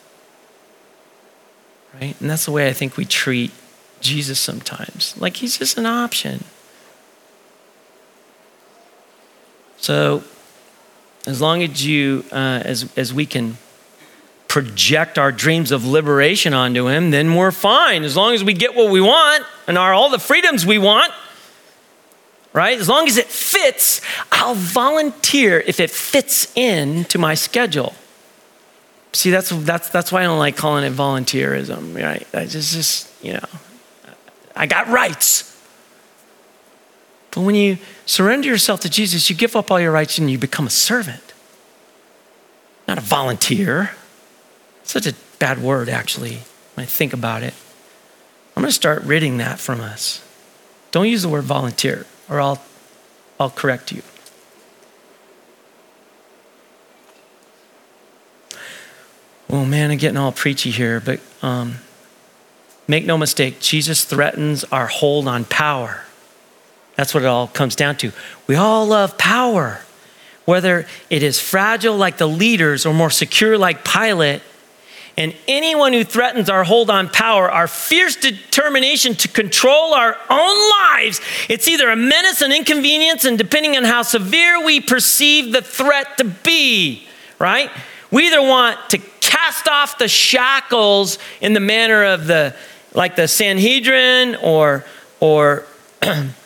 Right? 1.95 2.19
And 2.21 2.31
that's 2.31 2.45
the 2.45 2.53
way 2.53 2.69
I 2.69 2.73
think 2.73 2.97
we 2.97 3.05
treat 3.05 3.51
Jesus 4.01 4.39
sometimes. 4.39 5.15
Like 5.19 5.37
he's 5.37 5.59
just 5.59 5.77
an 5.77 5.87
option. 5.87 6.45
So 9.77 10.23
as 11.27 11.41
long 11.41 11.63
as 11.63 11.85
you, 11.87 12.25
uh, 12.33 12.63
as, 12.65 12.91
as 12.97 13.15
we 13.15 13.27
can 13.27 13.57
project 14.49 15.19
our 15.19 15.33
dreams 15.33 15.71
of 15.71 15.87
liberation 15.87 16.53
onto 16.53 16.89
Him, 16.89 17.11
then 17.11 17.35
we're 17.35 17.53
fine. 17.53 18.05
As 18.05 18.17
long 18.17 18.35
as 18.35 18.45
we 18.45 18.53
get 18.53 18.75
what 18.75 18.91
we 18.91 19.01
want 19.01 19.45
and 19.67 19.79
our, 19.79 19.95
all 19.95 20.11
the 20.11 20.19
freedoms 20.19 20.67
we 20.67 20.79
want, 20.79 21.13
right? 22.53 22.79
As 22.79 22.89
long 22.89 23.07
as 23.07 23.17
it 23.17 23.27
fits, 23.27 24.01
I'll 24.31 24.55
volunteer 24.55 25.61
if 25.61 25.81
it 25.81 25.91
fits 25.91 26.55
in 26.57 27.05
to 27.07 27.19
my 27.19 27.35
schedule. 27.35 27.95
See, 29.15 29.31
that's, 29.31 29.51
that's, 29.51 29.91
that's 29.91 30.11
why 30.11 30.21
I 30.21 30.25
don't 30.25 30.39
like 30.39 30.57
calling 30.57 30.85
it 30.85 30.93
volunteerism, 30.93 31.95
right? 32.03 32.27
I 32.35 32.47
just, 32.47 32.73
just, 32.73 33.25
you 33.25 33.35
know, 33.35 33.45
I 34.57 34.67
got 34.67 34.89
rights. 34.89 35.52
But 37.33 37.41
when 37.41 37.55
you 37.55 37.79
surrender 38.07 38.47
yourself 38.47 38.81
to 38.81 38.91
Jesus, 38.91 39.29
you 39.29 39.37
give 39.37 39.57
up 39.57 39.71
all 39.71 39.81
your 39.81 39.91
rights 39.91 40.19
and 40.19 40.31
you 40.31 40.39
become 40.39 40.67
a 40.67 40.71
servant, 40.71 41.33
not 42.87 42.99
a 42.99 43.03
volunteer. 43.03 43.93
Such 44.85 45.07
a 45.07 45.15
bad 45.39 45.63
word, 45.63 45.89
actually, 45.89 46.41
when 46.75 46.85
I 46.85 46.87
think 46.87 47.13
about 47.13 47.43
it. 47.43 47.55
I'm 48.55 48.63
going 48.63 48.69
to 48.69 48.75
start 48.75 49.03
ridding 49.03 49.39
that 49.39 49.59
from 49.59 49.81
us. 49.81 50.23
Don't 50.91 51.09
use 51.09 51.23
the 51.23 51.29
word 51.29 51.45
volunteer, 51.45 52.07
or 52.29 52.41
I'll, 52.41 52.63
I'll 53.41 53.51
correct 53.51 53.93
you. 53.93 54.03
Oh 59.49 59.65
man, 59.65 59.91
I'm 59.91 59.99
getting 59.99 60.17
all 60.19 60.33
preachy 60.33 60.71
here, 60.71 61.01
but 61.01 61.21
um, 61.43 61.77
make 62.89 63.07
no 63.07 63.17
mistake, 63.17 63.61
Jesus 63.61 64.05
threatens 64.05 64.65
our 64.65 64.87
hold 64.87 65.29
on 65.29 65.45
power. 65.45 66.05
That's 66.97 67.15
what 67.15 67.23
it 67.23 67.27
all 67.27 67.49
comes 67.49 67.77
down 67.77 67.97
to. 67.99 68.13
We 68.47 68.57
all 68.57 68.87
love 68.87 69.17
power, 69.19 69.81
whether 70.45 70.87
it 71.11 71.23
is 71.23 71.41
fragile 71.41 71.97
like 71.97 72.19
the 72.19 72.27
leaders 72.27 72.85
or 72.85 72.93
more 72.93 73.11
secure 73.11 73.57
like 73.57 73.85
Pilate. 73.85 74.43
And 75.17 75.35
anyone 75.47 75.93
who 75.93 76.05
threatens 76.05 76.49
our 76.49 76.65
hold 76.65 76.89
on 76.89 77.09
power, 77.09 77.51
our 77.51 77.69
fierce 77.69 78.17
determination 78.17 79.15
to 79.17 79.29
control 79.29 79.93
our 79.93 80.17
own 80.31 80.71
lives, 80.81 81.21
it's 81.51 81.69
either 81.69 81.91
a 81.91 81.97
menace, 81.97 82.41
an 82.41 82.51
inconvenience, 82.51 83.27
and 83.27 83.37
depending 83.37 83.77
on 83.77 83.85
how 83.85 84.03
severe 84.03 84.65
we 84.65 84.81
perceive 84.81 85.53
the 85.53 85.61
threat 85.61 86.17
to 86.19 86.25
be, 86.25 87.07
right? 87.39 87.71
We 88.11 88.29
either 88.29 88.43
want 88.43 88.79
to 88.91 88.99
cast 89.21 89.69
off 89.69 89.99
the 89.99 90.09
shackles 90.09 91.19
in 91.41 91.53
the 91.53 91.61
manner 91.61 92.05
of 92.05 92.27
the, 92.27 92.55
like 92.95 93.17
the 93.17 93.29
Sanhedrin 93.29 94.37
or, 94.37 94.85
or 95.21 95.65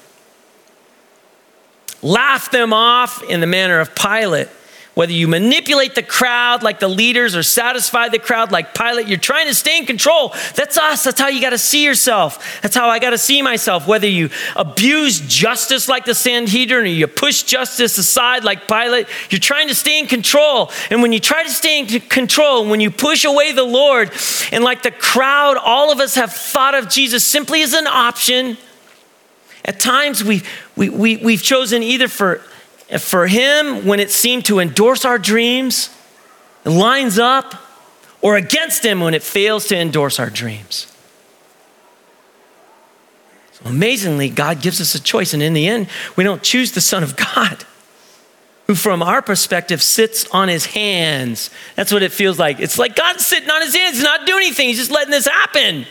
laugh 2.02 2.50
them 2.50 2.72
off 2.72 3.22
in 3.22 3.40
the 3.40 3.46
manner 3.46 3.80
of 3.80 3.94
Pilate. 3.94 4.48
Whether 4.96 5.12
you 5.12 5.28
manipulate 5.28 5.94
the 5.94 6.02
crowd 6.02 6.62
like 6.62 6.80
the 6.80 6.88
leaders 6.88 7.36
or 7.36 7.42
satisfy 7.42 8.08
the 8.08 8.18
crowd 8.18 8.50
like 8.50 8.72
Pilate, 8.72 9.08
you're 9.08 9.18
trying 9.18 9.46
to 9.46 9.54
stay 9.54 9.76
in 9.76 9.84
control. 9.84 10.30
That's 10.54 10.78
us. 10.78 11.04
That's 11.04 11.20
how 11.20 11.28
you 11.28 11.42
got 11.42 11.50
to 11.50 11.58
see 11.58 11.84
yourself. 11.84 12.62
That's 12.62 12.74
how 12.74 12.88
I 12.88 12.98
got 12.98 13.10
to 13.10 13.18
see 13.18 13.42
myself. 13.42 13.86
Whether 13.86 14.08
you 14.08 14.30
abuse 14.56 15.20
justice 15.20 15.86
like 15.86 16.06
the 16.06 16.14
Sanhedrin 16.14 16.84
or 16.84 16.86
you 16.86 17.06
push 17.08 17.42
justice 17.42 17.98
aside 17.98 18.42
like 18.42 18.66
Pilate, 18.66 19.06
you're 19.28 19.38
trying 19.38 19.68
to 19.68 19.74
stay 19.74 19.98
in 19.98 20.06
control. 20.06 20.70
And 20.88 21.02
when 21.02 21.12
you 21.12 21.20
try 21.20 21.42
to 21.42 21.50
stay 21.50 21.78
in 21.78 22.00
control, 22.00 22.66
when 22.66 22.80
you 22.80 22.90
push 22.90 23.26
away 23.26 23.52
the 23.52 23.64
Lord, 23.64 24.10
and 24.50 24.64
like 24.64 24.82
the 24.82 24.92
crowd, 24.92 25.58
all 25.58 25.92
of 25.92 26.00
us 26.00 26.14
have 26.14 26.32
thought 26.32 26.74
of 26.74 26.88
Jesus 26.88 27.22
simply 27.22 27.62
as 27.62 27.74
an 27.74 27.86
option. 27.86 28.56
At 29.66 29.80
times, 29.80 30.24
we, 30.24 30.42
we, 30.76 30.88
we, 30.88 31.16
we've 31.18 31.42
chosen 31.42 31.82
either 31.82 32.08
for 32.08 32.40
for 32.98 33.26
him 33.26 33.84
when 33.84 33.98
it 34.00 34.10
seemed 34.10 34.44
to 34.46 34.60
endorse 34.60 35.04
our 35.04 35.18
dreams, 35.18 35.90
it 36.64 36.70
lines 36.70 37.18
up, 37.18 37.54
or 38.22 38.36
against 38.36 38.84
him 38.84 39.00
when 39.00 39.14
it 39.14 39.22
fails 39.22 39.66
to 39.66 39.76
endorse 39.76 40.20
our 40.20 40.30
dreams. 40.30 40.92
So 43.52 43.68
amazingly, 43.68 44.28
God 44.28 44.62
gives 44.62 44.80
us 44.80 44.94
a 44.94 45.02
choice, 45.02 45.34
and 45.34 45.42
in 45.42 45.52
the 45.52 45.66
end, 45.66 45.88
we 46.14 46.24
don't 46.24 46.42
choose 46.42 46.72
the 46.72 46.80
Son 46.80 47.02
of 47.02 47.16
God, 47.16 47.64
who 48.68 48.74
from 48.74 49.02
our 49.02 49.20
perspective 49.20 49.82
sits 49.82 50.28
on 50.30 50.48
his 50.48 50.66
hands. 50.66 51.50
That's 51.74 51.92
what 51.92 52.02
it 52.02 52.12
feels 52.12 52.38
like. 52.38 52.60
It's 52.60 52.78
like 52.78 52.94
God's 52.94 53.26
sitting 53.26 53.50
on 53.50 53.62
his 53.62 53.74
hands, 53.74 53.96
he's 53.96 54.04
not 54.04 54.26
doing 54.26 54.44
anything, 54.44 54.68
he's 54.68 54.78
just 54.78 54.92
letting 54.92 55.10
this 55.10 55.26
happen. 55.26 55.86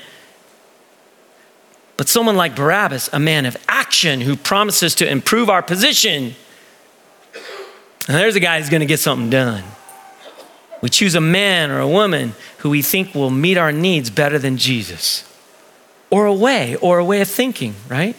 But 1.98 2.10
someone 2.10 2.36
like 2.36 2.56
Barabbas, 2.56 3.10
a 3.14 3.20
man 3.20 3.46
of 3.46 3.56
action 3.68 4.22
who 4.22 4.36
promises 4.36 4.96
to 4.96 5.10
improve 5.10 5.50
our 5.50 5.62
position, 5.62 6.36
and 8.08 8.16
there's 8.18 8.36
a 8.36 8.40
guy 8.40 8.60
who's 8.60 8.70
going 8.70 8.82
to 8.82 8.86
get 8.86 9.00
something 9.00 9.30
done. 9.30 9.64
We 10.82 10.90
choose 10.90 11.16
a 11.16 11.22
man 11.22 11.72
or 11.72 11.80
a 11.80 11.88
woman 11.88 12.34
who 12.60 12.70
we 12.70 12.82
think 12.82 13.16
will 13.16 13.32
meet 13.32 13.58
our 13.58 13.72
needs 13.72 14.10
better 14.10 14.38
than 14.38 14.58
Jesus, 14.58 15.24
or 16.10 16.26
a 16.26 16.34
way, 16.34 16.76
or 16.76 17.00
a 17.00 17.06
way 17.06 17.22
of 17.22 17.28
thinking, 17.28 17.76
right? 17.90 18.16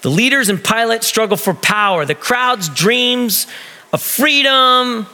The 0.00 0.10
leaders 0.10 0.48
and 0.48 0.62
Pilate 0.62 1.04
struggle 1.04 1.36
for 1.36 1.54
power. 1.54 2.04
The 2.04 2.14
crowd's 2.14 2.68
dreams 2.68 3.46
of 3.92 4.02
freedom, 4.02 5.06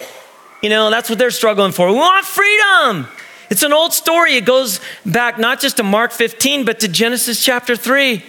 you 0.62 0.71
know, 0.71 0.91
that's 0.91 1.11
what 1.11 1.19
they're 1.19 1.31
struggling 1.31 1.73
for. 1.73 1.88
We 1.88 1.95
want 1.95 2.25
freedom. 2.25 3.09
It's 3.51 3.63
an 3.63 3.73
old 3.73 3.93
story. 3.93 4.35
It 4.35 4.45
goes 4.45 4.81
back 5.07 5.39
not 5.39 5.61
just 5.61 5.79
to 5.79 5.83
Mark 5.83 6.13
15, 6.13 6.65
but 6.65 6.81
to 6.81 6.89
Genesis 6.89 7.45
chapter 7.45 7.77
3. 7.77 8.23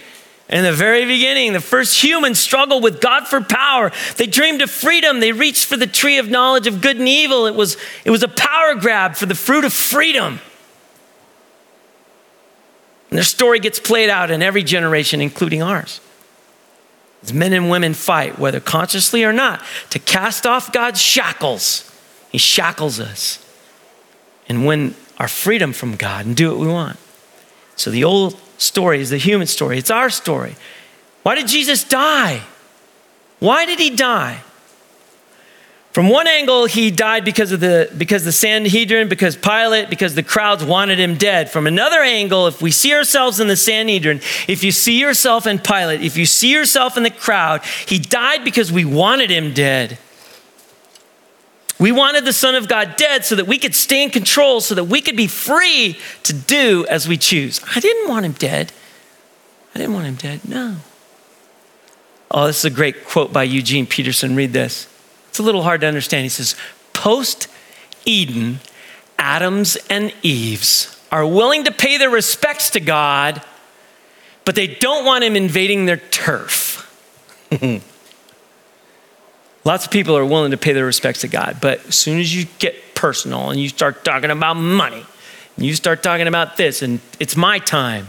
In 0.48 0.64
the 0.64 0.72
very 0.72 1.04
beginning, 1.04 1.52
the 1.52 1.60
first 1.60 2.02
humans 2.02 2.40
struggled 2.40 2.82
with 2.82 3.00
God 3.00 3.28
for 3.28 3.40
power. 3.40 3.92
They 4.16 4.26
dreamed 4.26 4.62
of 4.62 4.70
freedom. 4.70 5.20
They 5.20 5.30
reached 5.30 5.64
for 5.64 5.76
the 5.76 5.86
tree 5.86 6.18
of 6.18 6.28
knowledge 6.28 6.66
of 6.66 6.80
good 6.80 6.96
and 6.96 7.08
evil. 7.08 7.46
It 7.46 7.54
was, 7.54 7.76
it 8.04 8.10
was 8.10 8.24
a 8.24 8.28
power 8.28 8.74
grab 8.74 9.14
for 9.14 9.26
the 9.26 9.36
fruit 9.36 9.64
of 9.64 9.72
freedom. 9.72 10.40
And 13.10 13.16
their 13.16 13.24
story 13.24 13.60
gets 13.60 13.78
played 13.78 14.10
out 14.10 14.32
in 14.32 14.42
every 14.42 14.64
generation, 14.64 15.20
including 15.20 15.62
ours. 15.62 16.00
As 17.22 17.32
men 17.32 17.52
and 17.52 17.70
women 17.70 17.94
fight, 17.94 18.38
whether 18.38 18.58
consciously 18.58 19.22
or 19.22 19.32
not, 19.32 19.62
to 19.90 19.98
cast 20.00 20.46
off 20.46 20.72
God's 20.72 21.00
shackles. 21.00 21.86
He 22.32 22.38
shackles 22.38 22.98
us 22.98 23.44
and 24.48 24.66
win 24.66 24.96
our 25.20 25.28
freedom 25.28 25.74
from 25.74 25.96
God 25.96 26.24
and 26.24 26.34
do 26.34 26.48
what 26.48 26.58
we 26.58 26.66
want. 26.66 26.98
So 27.76 27.90
the 27.90 28.04
old 28.04 28.40
story 28.56 29.00
is 29.02 29.10
the 29.10 29.18
human 29.18 29.46
story, 29.46 29.76
it's 29.76 29.90
our 29.90 30.08
story. 30.08 30.56
Why 31.22 31.34
did 31.34 31.46
Jesus 31.46 31.84
die? 31.84 32.40
Why 33.38 33.66
did 33.66 33.78
he 33.78 33.90
die? 33.90 34.40
From 35.92 36.08
one 36.08 36.26
angle, 36.26 36.64
he 36.66 36.90
died 36.90 37.24
because 37.24 37.52
of 37.52 37.60
the 37.60 37.90
because 37.98 38.24
the 38.24 38.32
Sanhedrin, 38.32 39.08
because 39.08 39.36
Pilate, 39.36 39.90
because 39.90 40.14
the 40.14 40.22
crowds 40.22 40.64
wanted 40.64 40.98
him 40.98 41.16
dead. 41.16 41.50
From 41.50 41.66
another 41.66 42.00
angle, 42.00 42.46
if 42.46 42.62
we 42.62 42.70
see 42.70 42.94
ourselves 42.94 43.40
in 43.40 43.48
the 43.48 43.56
Sanhedrin, 43.56 44.20
if 44.48 44.64
you 44.64 44.70
see 44.70 44.98
yourself 45.00 45.46
in 45.46 45.58
Pilate, 45.58 46.00
if 46.00 46.16
you 46.16 46.24
see 46.24 46.52
yourself 46.52 46.96
in 46.96 47.02
the 47.02 47.10
crowd, 47.10 47.62
he 47.64 47.98
died 47.98 48.44
because 48.44 48.72
we 48.72 48.86
wanted 48.86 49.30
him 49.30 49.52
dead. 49.52 49.98
We 51.80 51.92
wanted 51.92 52.26
the 52.26 52.32
Son 52.34 52.54
of 52.54 52.68
God 52.68 52.96
dead 52.96 53.24
so 53.24 53.34
that 53.36 53.46
we 53.46 53.56
could 53.56 53.74
stay 53.74 54.02
in 54.02 54.10
control, 54.10 54.60
so 54.60 54.74
that 54.74 54.84
we 54.84 55.00
could 55.00 55.16
be 55.16 55.26
free 55.26 55.98
to 56.24 56.34
do 56.34 56.84
as 56.90 57.08
we 57.08 57.16
choose. 57.16 57.60
I 57.74 57.80
didn't 57.80 58.06
want 58.06 58.26
him 58.26 58.32
dead. 58.32 58.70
I 59.74 59.78
didn't 59.78 59.94
want 59.94 60.06
him 60.06 60.16
dead. 60.16 60.46
No. 60.46 60.76
Oh, 62.30 62.46
this 62.46 62.58
is 62.58 62.64
a 62.66 62.70
great 62.70 63.06
quote 63.06 63.32
by 63.32 63.44
Eugene 63.44 63.86
Peterson. 63.86 64.36
Read 64.36 64.52
this. 64.52 64.88
It's 65.30 65.38
a 65.38 65.42
little 65.42 65.62
hard 65.62 65.80
to 65.80 65.86
understand. 65.86 66.24
He 66.24 66.28
says, 66.28 66.54
Post 66.92 67.48
Eden, 68.04 68.60
Adams 69.18 69.76
and 69.88 70.12
Eves 70.22 71.00
are 71.10 71.26
willing 71.26 71.64
to 71.64 71.72
pay 71.72 71.96
their 71.96 72.10
respects 72.10 72.70
to 72.70 72.80
God, 72.80 73.42
but 74.44 74.54
they 74.54 74.66
don't 74.66 75.06
want 75.06 75.24
him 75.24 75.34
invading 75.34 75.86
their 75.86 75.96
turf. 75.96 76.86
Lots 79.70 79.84
of 79.84 79.92
people 79.92 80.16
are 80.16 80.26
willing 80.26 80.50
to 80.50 80.56
pay 80.56 80.72
their 80.72 80.84
respects 80.84 81.20
to 81.20 81.28
God, 81.28 81.58
but 81.60 81.86
as 81.86 81.94
soon 81.94 82.18
as 82.18 82.34
you 82.34 82.46
get 82.58 82.96
personal 82.96 83.50
and 83.50 83.60
you 83.60 83.68
start 83.68 84.04
talking 84.04 84.32
about 84.32 84.54
money, 84.54 85.06
and 85.56 85.64
you 85.64 85.74
start 85.74 86.02
talking 86.02 86.26
about 86.26 86.56
this, 86.56 86.82
and 86.82 86.98
it's 87.20 87.36
my 87.36 87.60
time, 87.60 88.08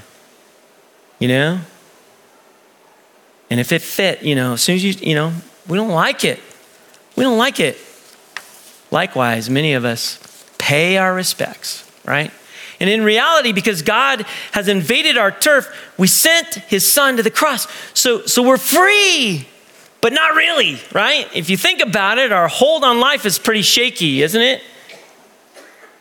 you 1.20 1.28
know? 1.28 1.60
And 3.52 3.60
if 3.60 3.72
it 3.72 3.84
fit, 3.84 4.24
you 4.24 4.34
know, 4.34 4.54
as 4.54 4.64
soon 4.64 4.74
as 4.74 4.84
you, 4.84 4.94
you 5.08 5.14
know, 5.14 5.34
we 5.68 5.78
don't 5.78 5.92
like 5.92 6.26
it. 6.26 6.40
We 7.16 7.24
don't 7.24 7.38
like 7.38 7.60
it. 7.60 7.78
Likewise, 8.90 9.48
many 9.48 9.74
of 9.74 9.86
us 9.86 10.18
pay 10.58 10.98
our 10.98 11.14
respects, 11.14 11.88
right? 12.06 12.32
And 12.80 12.90
in 12.90 13.04
reality, 13.04 13.52
because 13.52 13.84
God 13.84 14.26
has 14.54 14.68
invaded 14.68 15.16
our 15.16 15.30
turf, 15.30 15.70
we 16.00 16.08
sent 16.08 16.56
his 16.56 16.92
son 16.92 17.18
to 17.18 17.22
the 17.22 17.30
cross. 17.30 17.68
So, 17.94 18.26
so 18.26 18.42
we're 18.42 18.58
free 18.58 19.48
but 20.02 20.14
not 20.14 20.36
really, 20.36 20.80
right? 20.92 21.28
If 21.34 21.50
you 21.50 21.58
think 21.58 21.82
about 21.82 22.18
it, 22.18 22.32
our 22.32 22.48
hold 22.48 22.84
on 22.84 23.00
life 23.00 23.26
is 23.26 23.38
pretty 23.38 23.62
shaky, 23.62 24.24
isn't 24.24 24.42
it? 24.42 24.64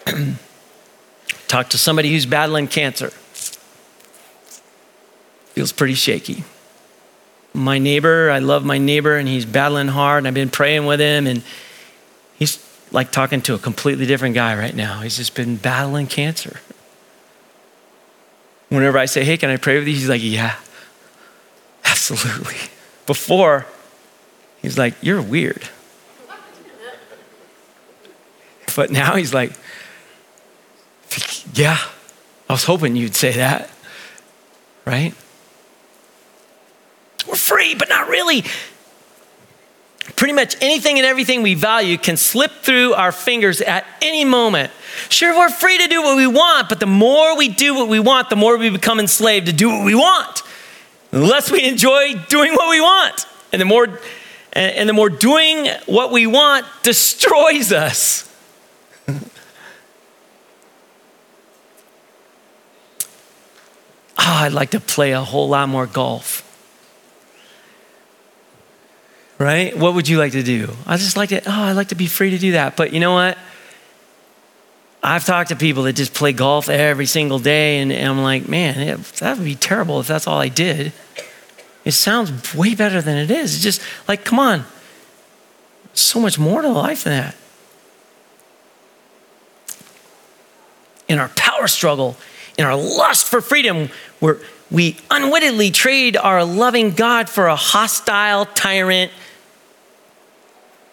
Talk 1.49 1.69
to 1.71 1.79
somebody 1.79 2.11
who's 2.11 2.27
battling 2.27 2.67
cancer. 2.67 3.11
Feels 5.53 5.73
pretty 5.73 5.95
shaky. 5.95 6.45
My 7.53 7.79
neighbor, 7.79 8.31
I 8.31 8.39
love 8.39 8.65
my 8.65 8.79
neighbor, 8.79 9.17
and 9.17 9.29
he's 9.29 9.45
battling 9.45 9.89
hard, 9.89 10.19
and 10.19 10.29
I've 10.29 10.35
been 10.35 10.49
praying 10.51 10.87
with 10.87 11.01
him, 11.01 11.27
and 11.27 11.43
he's 12.39 12.65
like 12.93 13.13
talking 13.13 13.43
to 13.43 13.55
a 13.55 13.59
completely 13.59 14.07
different 14.07 14.35
guy 14.35 14.57
right 14.57 14.75
now. 14.75 15.01
He's 15.01 15.17
just 15.17 15.35
been 15.35 15.57
battling 15.57 16.07
cancer. 16.07 16.61
Whenever 18.69 18.99
I 18.99 19.07
say, 19.07 19.25
Hey, 19.25 19.37
can 19.37 19.51
I 19.51 19.57
pray 19.57 19.79
with 19.79 19.89
you? 19.89 19.95
He's 19.95 20.09
like, 20.09 20.23
Yeah, 20.23 20.57
absolutely. 21.85 22.57
Before, 23.07 23.67
He's 24.63 24.79
like, 24.79 24.95
You're 25.01 25.23
weird. 25.23 25.69
But 28.77 28.91
now 28.91 29.17
he's 29.17 29.35
like, 29.35 29.53
Yeah, 31.55 31.79
I 32.49 32.53
was 32.53 32.65
hoping 32.65 32.97
you'd 32.97 33.15
say 33.15 33.33
that, 33.33 33.71
right? 34.85 35.15
We're 37.29 37.35
free, 37.35 37.75
but 37.75 37.89
not 37.89 38.09
really. 38.09 38.45
Pretty 40.17 40.33
much 40.33 40.57
anything 40.61 40.99
and 40.99 41.07
everything 41.07 41.43
we 41.43 41.55
value 41.55 41.97
can 41.97 42.17
slip 42.17 42.51
through 42.63 42.95
our 42.95 43.13
fingers 43.13 43.61
at 43.61 43.87
any 44.03 44.25
moment. 44.25 44.73
Sure, 45.09 45.37
we're 45.37 45.51
free 45.51 45.79
to 45.79 45.87
do 45.87 46.03
what 46.03 46.17
we 46.17 46.27
want, 46.27 46.69
but 46.69 46.81
the 46.81 46.87
more 46.87 47.37
we 47.37 47.49
do 47.49 47.75
what 47.75 47.89
we 47.89 48.01
want, 48.01 48.29
the 48.31 48.37
more 48.37 48.57
we 48.57 48.71
become 48.71 48.99
enslaved 48.99 49.47
to 49.47 49.53
do 49.53 49.69
what 49.69 49.85
we 49.85 49.95
want. 49.95 50.43
The 51.11 51.21
less 51.21 51.51
we 51.51 51.65
enjoy 51.65 52.15
doing 52.29 52.53
what 52.55 52.71
we 52.71 52.81
want. 52.81 53.27
And 53.53 53.61
the 53.61 53.67
more 53.67 54.01
and, 54.53 54.89
the 54.89 54.93
more 54.93 55.09
doing 55.09 55.69
what 55.87 56.11
we 56.11 56.27
want 56.27 56.67
destroys 56.83 57.73
us. 57.73 58.29
oh, 59.09 59.19
I'd 64.19 64.53
like 64.53 64.71
to 64.71 64.81
play 64.81 65.13
a 65.13 65.23
whole 65.23 65.49
lot 65.49 65.69
more 65.69 65.87
golf 65.87 66.45
right? 69.41 69.77
What 69.77 69.95
would 69.95 70.07
you 70.07 70.19
like 70.19 70.33
to 70.33 70.43
do? 70.43 70.77
I 70.87 70.99
just 70.99 71.17
like 71.17 71.31
to, 71.31 71.43
oh, 71.47 71.63
I 71.63 71.73
like 71.73 71.89
to 71.89 71.95
be 71.95 72.07
free 72.07 72.31
to 72.31 72.39
do 72.39 72.53
that. 72.53 72.77
But 72.77 72.93
you 72.93 73.01
know 73.01 73.15
what? 73.15 73.39
I've 75.03 75.25
talked 75.25 75.49
to 75.49 75.57
people 75.57 75.85
that 75.85 75.95
just 75.95 76.13
play 76.13 76.35
golf 76.35 76.69
every 76.69 77.07
single 77.07 77.39
day, 77.39 77.79
and, 77.79 77.91
and 77.91 78.07
I'm 78.07 78.23
like, 78.23 78.49
man, 78.49 78.79
it, 78.79 79.03
that 79.21 79.39
would 79.39 79.47
be 79.47 79.55
terrible 79.55 79.99
if 79.99 80.07
that's 80.07 80.27
all 80.27 80.39
I 80.39 80.49
did. 80.49 80.93
It 81.85 81.93
sounds 81.93 82.55
way 82.55 82.75
better 82.75 83.01
than 83.01 83.17
it 83.17 83.31
is. 83.31 83.55
It's 83.55 83.63
just 83.63 83.81
like, 84.07 84.25
come 84.25 84.39
on, 84.39 84.65
so 85.95 86.21
much 86.21 86.39
more 86.39 86.63
to 86.63 86.69
life 86.69 87.05
than 87.05 87.13
that. 87.15 87.37
In 91.09 91.19
our 91.19 91.29
power 91.31 91.67
struggle, 91.67 92.17
in 92.57 92.65
our 92.65 92.77
lust 92.77 93.27
for 93.27 93.41
freedom, 93.41 93.89
we're, 94.21 94.39
we 94.71 94.99
unwittingly 95.11 95.71
trade 95.71 96.17
our 96.17 96.45
loving 96.45 96.93
God 96.93 97.29
for 97.29 97.47
a 97.47 97.57
hostile 97.57 98.45
tyrant 98.47 99.11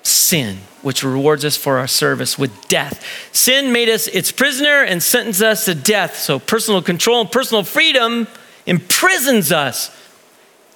sin, 0.02 0.58
which 0.82 1.04
rewards 1.04 1.44
us 1.44 1.58
for 1.58 1.78
our 1.78 1.88
service 1.88 2.40
with 2.40 2.68
death. 2.70 3.06
Sin 3.34 3.72
made 3.72 3.90
us 3.90 4.08
its 4.08 4.32
prisoner 4.32 4.84
and 4.84 5.04
sentenced 5.04 5.42
us 5.42 5.66
to 5.66 5.76
death. 5.76 6.16
So 6.16 6.40
personal 6.40 6.82
control 6.82 7.22
and 7.22 7.32
personal 7.32 7.64
freedom 7.64 8.28
imprisons 8.66 9.52
us. 9.52 9.96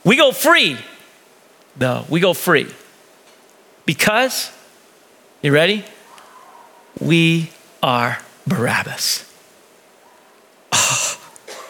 We 0.04 0.16
go 0.16 0.32
free, 0.32 0.78
though. 1.78 2.06
We 2.10 2.20
go 2.20 2.34
free. 2.34 2.68
Because, 3.86 4.52
you 5.42 5.52
ready? 5.52 5.86
We 7.00 7.52
are 7.84 8.20
Barabbas. 8.48 9.32
Oh, 10.72 11.20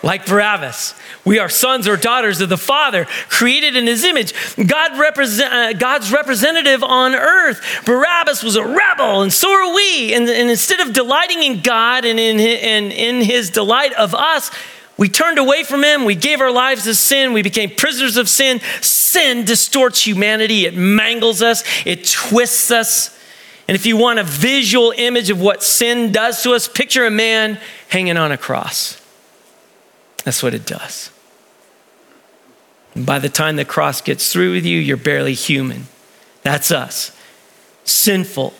like 0.03 0.25
Barabbas. 0.25 0.95
We 1.25 1.39
are 1.39 1.49
sons 1.49 1.87
or 1.87 1.97
daughters 1.97 2.41
of 2.41 2.49
the 2.49 2.57
Father, 2.57 3.05
created 3.29 3.75
in 3.75 3.85
His 3.85 4.03
image. 4.03 4.33
God 4.55 4.97
represent, 4.97 5.53
uh, 5.53 5.73
God's 5.73 6.11
representative 6.11 6.83
on 6.83 7.13
earth. 7.13 7.83
Barabbas 7.85 8.43
was 8.43 8.55
a 8.55 8.65
rebel, 8.65 9.21
and 9.21 9.31
so 9.31 9.51
are 9.51 9.75
we. 9.75 10.13
And, 10.13 10.27
and 10.27 10.49
instead 10.49 10.79
of 10.79 10.93
delighting 10.93 11.43
in 11.43 11.61
God 11.61 12.05
and 12.05 12.19
in, 12.19 12.39
and 12.39 12.91
in 12.91 13.21
His 13.21 13.49
delight 13.49 13.93
of 13.93 14.15
us, 14.15 14.51
we 15.01 15.09
turned 15.09 15.39
away 15.39 15.63
from 15.63 15.83
Him. 15.83 16.05
We 16.05 16.13
gave 16.13 16.41
our 16.41 16.51
lives 16.51 16.83
to 16.83 16.93
sin. 16.93 17.33
We 17.33 17.41
became 17.41 17.71
prisoners 17.71 18.17
of 18.17 18.29
sin. 18.29 18.61
Sin 18.81 19.45
distorts 19.45 20.05
humanity, 20.05 20.67
it 20.67 20.75
mangles 20.75 21.41
us, 21.41 21.63
it 21.87 22.05
twists 22.05 22.69
us. 22.69 23.17
And 23.67 23.73
if 23.73 23.87
you 23.87 23.97
want 23.97 24.19
a 24.19 24.23
visual 24.23 24.93
image 24.95 25.31
of 25.31 25.41
what 25.41 25.63
sin 25.63 26.11
does 26.11 26.43
to 26.43 26.53
us, 26.53 26.67
picture 26.67 27.03
a 27.07 27.09
man 27.09 27.59
hanging 27.89 28.15
on 28.15 28.31
a 28.31 28.37
cross. 28.37 29.01
That's 30.23 30.43
what 30.43 30.53
it 30.53 30.67
does. 30.67 31.09
by 32.95 33.17
the 33.17 33.27
time 33.27 33.55
the 33.55 33.65
cross 33.65 34.01
gets 34.01 34.31
through 34.31 34.53
with 34.53 34.67
you, 34.67 34.77
you're 34.77 34.97
barely 34.97 35.33
human. 35.33 35.87
That's 36.43 36.69
us. 36.69 37.11
Sinful, 37.85 38.53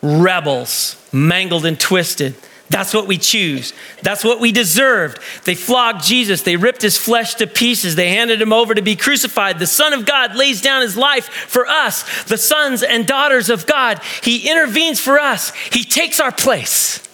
rebels, 0.00 0.96
mangled 1.12 1.66
and 1.66 1.78
twisted. 1.78 2.34
That's 2.72 2.92
what 2.92 3.06
we 3.06 3.18
choose. 3.18 3.72
That's 4.02 4.24
what 4.24 4.40
we 4.40 4.50
deserved. 4.50 5.20
They 5.44 5.54
flogged 5.54 6.02
Jesus. 6.02 6.42
They 6.42 6.56
ripped 6.56 6.82
his 6.82 6.98
flesh 6.98 7.36
to 7.36 7.46
pieces. 7.46 7.94
They 7.94 8.08
handed 8.08 8.42
him 8.42 8.52
over 8.52 8.74
to 8.74 8.82
be 8.82 8.96
crucified. 8.96 9.60
The 9.60 9.66
Son 9.66 9.92
of 9.92 10.04
God 10.04 10.34
lays 10.34 10.60
down 10.60 10.82
his 10.82 10.96
life 10.96 11.28
for 11.28 11.68
us, 11.68 12.24
the 12.24 12.38
sons 12.38 12.82
and 12.82 13.06
daughters 13.06 13.48
of 13.48 13.66
God. 13.66 14.00
He 14.24 14.50
intervenes 14.50 14.98
for 14.98 15.20
us, 15.20 15.54
he 15.70 15.84
takes 15.84 16.18
our 16.18 16.32
place 16.32 17.06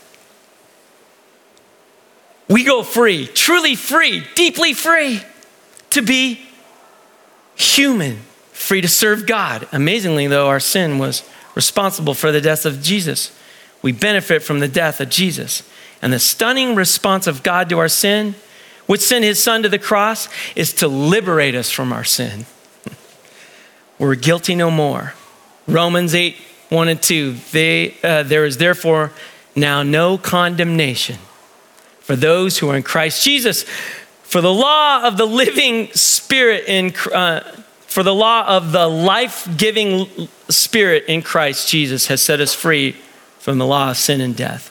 we 2.49 2.65
go 2.65 2.83
free, 2.83 3.27
truly 3.27 3.75
free, 3.75 4.25
deeply 4.35 4.73
free 4.73 5.21
to 5.91 6.03
be 6.03 6.41
human, 7.55 8.21
free 8.53 8.81
to 8.81 8.89
serve 8.89 9.27
God. 9.27 9.69
Amazingly, 9.71 10.27
though, 10.27 10.49
our 10.49 10.61
sin 10.61 10.99
was 10.99 11.29
responsible 11.55 12.15
for 12.15 12.33
the 12.33 12.41
death 12.41 12.65
of 12.65 12.83
Jesus. 12.83 13.38
We 13.83 13.93
benefit 13.93 14.43
from 14.43 14.61
the 14.61 14.69
death 14.69 15.01
of 15.01 15.09
Jesus. 15.09 15.69
And 16.03 16.13
the 16.13 16.19
stunning 16.19 16.75
response 16.75 17.27
of 17.27 17.43
God 17.43 17.69
to 17.71 17.79
our 17.79 17.89
sin, 17.89 18.35
which 18.87 19.01
sent 19.01 19.25
his 19.25 19.43
son 19.43 19.63
to 19.63 19.69
the 19.69 19.79
cross, 19.79 20.29
is 20.55 20.73
to 20.75 20.89
liberate 20.89 21.55
us 21.55 21.71
from 21.71 21.93
our 21.93 22.05
sin. 22.05 22.47
We're 23.99 24.15
guilty 24.15 24.55
no 24.55 24.71
more. 24.71 25.15
Romans 25.67 26.15
8, 26.15 26.37
1 26.71 26.89
and 26.89 27.03
2. 27.03 27.35
They, 27.53 27.95
uh, 28.03 28.23
there 28.23 28.45
is 28.45 28.57
therefore 28.59 29.13
now 29.55 29.83
no 29.83 30.19
condemnation 30.19 31.19
for 32.01 32.17
those 32.17 32.59
who 32.59 32.71
are 32.71 32.77
in 32.77 32.83
Christ 32.83 33.23
Jesus. 33.23 33.65
For 34.23 34.41
the 34.41 34.53
law 34.53 35.05
of 35.05 35.17
the 35.17 35.27
living 35.27 35.89
spirit 35.93 36.65
in 36.67 36.95
uh, 37.13 37.41
for 37.87 38.03
the 38.03 38.15
law 38.15 38.47
of 38.47 38.73
the 38.73 38.87
life-giving 38.87 40.29
spirit 40.51 41.05
in 41.09 41.23
Christ 41.23 41.69
Jesus 41.69 42.07
has 42.09 42.21
set 42.21 42.39
us 42.39 42.55
free 42.55 42.97
from 43.49 43.57
the 43.57 43.65
law 43.65 43.93
of 43.93 43.97
sin 43.97 44.21
and 44.21 44.37
death. 44.37 44.71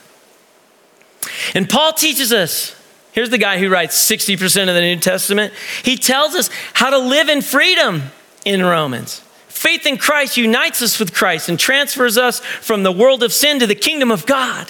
And 1.56 1.68
Paul 1.68 1.94
teaches 1.94 2.32
us 2.32 2.76
Here's 3.12 3.32
the 3.32 3.40
guy 3.40 3.58
who 3.58 3.70
writes 3.70 3.98
60% 4.08 4.70
of 4.70 4.76
the 4.76 4.82
New 4.82 4.98
Testament. 4.98 5.52
He 5.82 5.98
tells 5.98 6.36
us 6.36 6.52
how 6.74 6.92
to 6.92 7.00
live 7.00 7.28
in 7.28 7.42
freedom 7.42 8.04
in 8.46 8.64
Romans. 8.64 9.24
Faith 9.48 9.88
in 9.88 9.98
Christ 9.98 10.38
unites 10.38 10.84
us 10.84 11.00
with 11.00 11.16
Christ 11.16 11.50
and 11.50 11.60
transfers 11.60 12.20
us 12.20 12.40
from 12.40 12.84
the 12.84 12.92
world 12.92 13.24
of 13.24 13.34
sin 13.34 13.58
to 13.62 13.66
the 13.66 13.74
kingdom 13.74 14.12
of 14.12 14.28
God. 14.28 14.70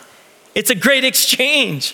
It's 0.55 0.69
a 0.69 0.75
great 0.75 1.03
exchange. 1.03 1.93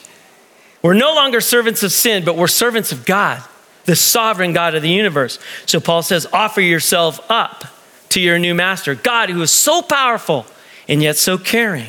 We're 0.83 0.93
no 0.93 1.15
longer 1.15 1.41
servants 1.41 1.81
of 1.81 1.91
sin, 1.91 2.23
but 2.23 2.37
we're 2.37 2.47
servants 2.47 2.91
of 2.91 3.05
God, 3.05 3.41
the 3.85 3.95
sovereign 3.95 4.53
God 4.53 4.75
of 4.75 4.83
the 4.83 4.89
universe. 4.91 5.39
So 5.65 5.79
Paul 5.79 6.03
says, 6.03 6.27
offer 6.31 6.61
yourself 6.61 7.19
up 7.27 7.65
to 8.09 8.21
your 8.21 8.37
new 8.37 8.53
master, 8.53 8.93
God 8.93 9.31
who 9.31 9.41
is 9.41 9.49
so 9.49 9.81
powerful 9.81 10.45
and 10.87 11.01
yet 11.01 11.17
so 11.17 11.37
caring. 11.37 11.87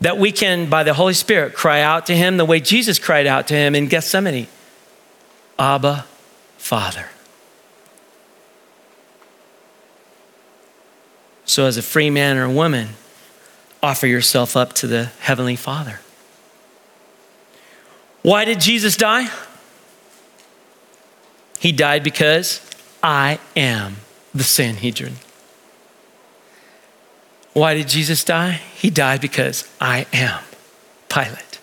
That 0.00 0.18
we 0.18 0.32
can, 0.32 0.70
by 0.70 0.82
the 0.82 0.94
Holy 0.94 1.14
Spirit, 1.14 1.54
cry 1.54 1.82
out 1.82 2.06
to 2.06 2.16
him 2.16 2.36
the 2.36 2.44
way 2.44 2.60
Jesus 2.60 2.98
cried 2.98 3.26
out 3.26 3.46
to 3.48 3.54
him 3.54 3.74
in 3.74 3.86
Gethsemane 3.86 4.48
Abba, 5.58 6.06
Father. 6.56 7.06
So, 11.44 11.66
as 11.66 11.76
a 11.76 11.82
free 11.82 12.10
man 12.10 12.38
or 12.38 12.44
a 12.44 12.50
woman, 12.50 12.90
offer 13.82 14.06
yourself 14.06 14.56
up 14.56 14.72
to 14.74 14.86
the 14.86 15.06
Heavenly 15.20 15.56
Father. 15.56 16.00
Why 18.22 18.44
did 18.44 18.60
Jesus 18.60 18.96
die? 18.96 19.28
He 21.58 21.72
died 21.72 22.02
because 22.02 22.66
I 23.02 23.38
am 23.56 23.96
the 24.34 24.44
Sanhedrin. 24.44 25.16
Why 27.52 27.74
did 27.74 27.88
Jesus 27.88 28.24
die? 28.24 28.60
He 28.76 28.90
died 28.90 29.20
because 29.20 29.68
I 29.80 30.06
am 30.12 30.40
Pilate. 31.08 31.58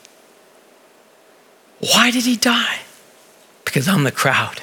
Why 1.79 2.11
did 2.11 2.25
he 2.25 2.35
die? 2.35 2.79
Because 3.63 3.87
I'm 3.87 4.03
the 4.03 4.11
crowd. 4.11 4.59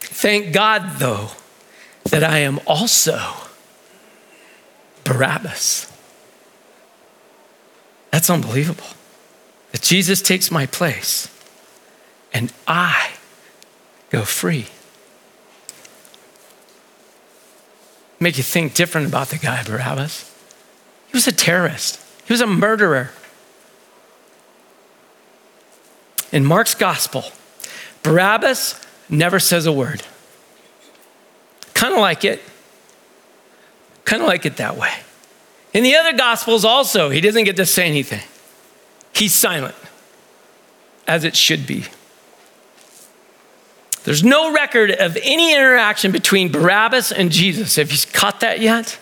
Thank 0.00 0.52
God, 0.52 0.98
though, 0.98 1.30
that 2.04 2.24
I 2.24 2.38
am 2.38 2.60
also 2.66 3.18
Barabbas. 5.04 5.90
That's 8.10 8.30
unbelievable 8.30 8.86
that 9.72 9.82
Jesus 9.82 10.20
takes 10.22 10.50
my 10.50 10.66
place 10.66 11.28
and 12.32 12.52
I 12.66 13.12
go 14.10 14.22
free. 14.22 14.66
Make 18.22 18.36
you 18.36 18.44
think 18.44 18.74
different 18.74 19.08
about 19.08 19.30
the 19.30 19.36
guy, 19.36 19.64
Barabbas. 19.64 20.32
He 21.08 21.12
was 21.12 21.26
a 21.26 21.32
terrorist, 21.32 22.00
he 22.24 22.32
was 22.32 22.40
a 22.40 22.46
murderer. 22.46 23.10
In 26.30 26.46
Mark's 26.46 26.76
gospel, 26.76 27.24
Barabbas 28.04 28.80
never 29.08 29.40
says 29.40 29.66
a 29.66 29.72
word. 29.72 30.02
Kind 31.74 31.94
of 31.94 31.98
like 31.98 32.24
it. 32.24 32.40
Kind 34.04 34.22
of 34.22 34.28
like 34.28 34.46
it 34.46 34.56
that 34.56 34.76
way. 34.76 34.92
In 35.74 35.82
the 35.82 35.96
other 35.96 36.16
gospels, 36.16 36.64
also, 36.64 37.10
he 37.10 37.20
doesn't 37.20 37.44
get 37.44 37.56
to 37.56 37.66
say 37.66 37.86
anything. 37.86 38.22
he's 39.12 39.34
silent, 39.34 39.74
as 41.08 41.24
it 41.24 41.34
should 41.34 41.66
be. 41.66 41.86
There's 44.04 44.24
no 44.24 44.52
record 44.52 44.90
of 44.90 45.16
any 45.22 45.54
interaction 45.54 46.10
between 46.10 46.50
Barabbas 46.50 47.12
and 47.12 47.30
Jesus. 47.30 47.76
Have 47.76 47.92
you 47.92 47.98
caught 48.12 48.40
that 48.40 48.60
yet? 48.60 48.98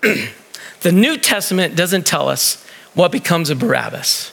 the 0.00 0.92
New 0.92 1.18
Testament 1.18 1.76
doesn't 1.76 2.06
tell 2.06 2.28
us 2.28 2.64
what 2.94 3.12
becomes 3.12 3.50
of 3.50 3.58
Barabbas. 3.58 4.32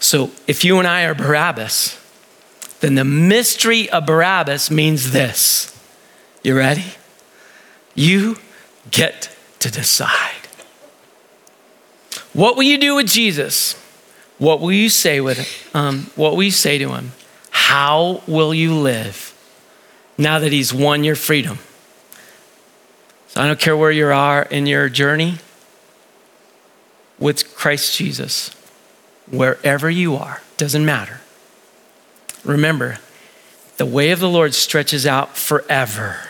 So 0.00 0.30
if 0.46 0.64
you 0.64 0.78
and 0.78 0.86
I 0.86 1.04
are 1.04 1.14
Barabbas, 1.14 2.00
then 2.80 2.94
the 2.94 3.04
mystery 3.04 3.90
of 3.90 4.06
Barabbas 4.06 4.70
means 4.70 5.12
this. 5.12 5.76
You 6.42 6.56
ready? 6.56 6.94
You 7.94 8.38
get 8.90 9.34
to 9.58 9.70
decide. 9.70 10.46
What 12.32 12.56
will 12.56 12.62
you 12.62 12.78
do 12.78 12.94
with 12.94 13.08
Jesus? 13.08 13.74
What 14.38 14.60
will 14.60 14.72
you 14.72 14.88
say 14.88 15.20
with 15.20 15.70
um, 15.74 16.10
what 16.14 16.36
will 16.36 16.42
you 16.42 16.50
say 16.50 16.78
to 16.78 16.90
him? 16.90 17.12
How 17.50 18.22
will 18.26 18.52
you 18.54 18.74
live 18.74 19.34
now 20.18 20.38
that 20.38 20.52
he's 20.52 20.74
won 20.74 21.04
your 21.04 21.16
freedom? 21.16 21.58
So 23.28 23.40
I 23.40 23.46
don't 23.46 23.58
care 23.58 23.76
where 23.76 23.90
you 23.90 24.06
are 24.06 24.42
in 24.42 24.66
your 24.66 24.88
journey 24.88 25.38
with 27.18 27.54
Christ 27.56 27.96
Jesus. 27.96 28.50
Wherever 29.30 29.90
you 29.90 30.16
are, 30.16 30.42
doesn't 30.56 30.84
matter. 30.84 31.20
Remember, 32.44 32.98
the 33.76 33.86
way 33.86 34.10
of 34.10 34.20
the 34.20 34.28
Lord 34.28 34.54
stretches 34.54 35.06
out 35.06 35.36
forever. 35.36 36.28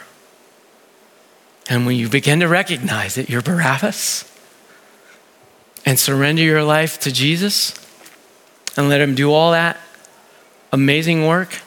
And 1.68 1.84
when 1.84 1.96
you 1.96 2.08
begin 2.08 2.40
to 2.40 2.48
recognize 2.48 3.16
that 3.16 3.28
you're 3.28 3.42
Barabbas 3.42 4.24
and 5.84 5.98
surrender 5.98 6.42
your 6.42 6.64
life 6.64 6.98
to 7.00 7.12
Jesus 7.12 7.74
and 8.76 8.88
let 8.88 9.00
Him 9.00 9.14
do 9.14 9.32
all 9.32 9.52
that 9.52 9.78
amazing 10.72 11.26
work, 11.26 11.60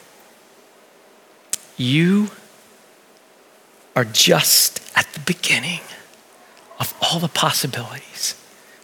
you 1.78 2.30
are 3.96 4.06
just 4.06 4.82
at 4.96 5.12
the 5.14 5.20
beginning 5.22 5.82
of 6.80 6.94
all 7.02 7.20
the 7.20 7.28
possibilities 7.28 8.36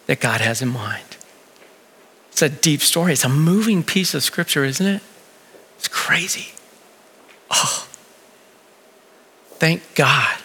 that 0.08 0.20
God 0.20 0.42
has 0.42 0.62
in 0.62 0.70
mind. 0.70 1.18
It's 2.32 2.42
a 2.42 2.50
deep 2.50 2.82
story. 2.82 3.14
It's 3.14 3.24
a 3.24 3.30
moving 3.30 3.84
piece 3.84 4.14
of 4.14 4.24
scripture, 4.24 4.66
isn't 4.66 4.86
it? 4.86 5.02
It's 5.78 5.88
crazy. 5.88 6.54
Oh, 7.50 7.88
thank 9.54 9.82
God 9.96 10.38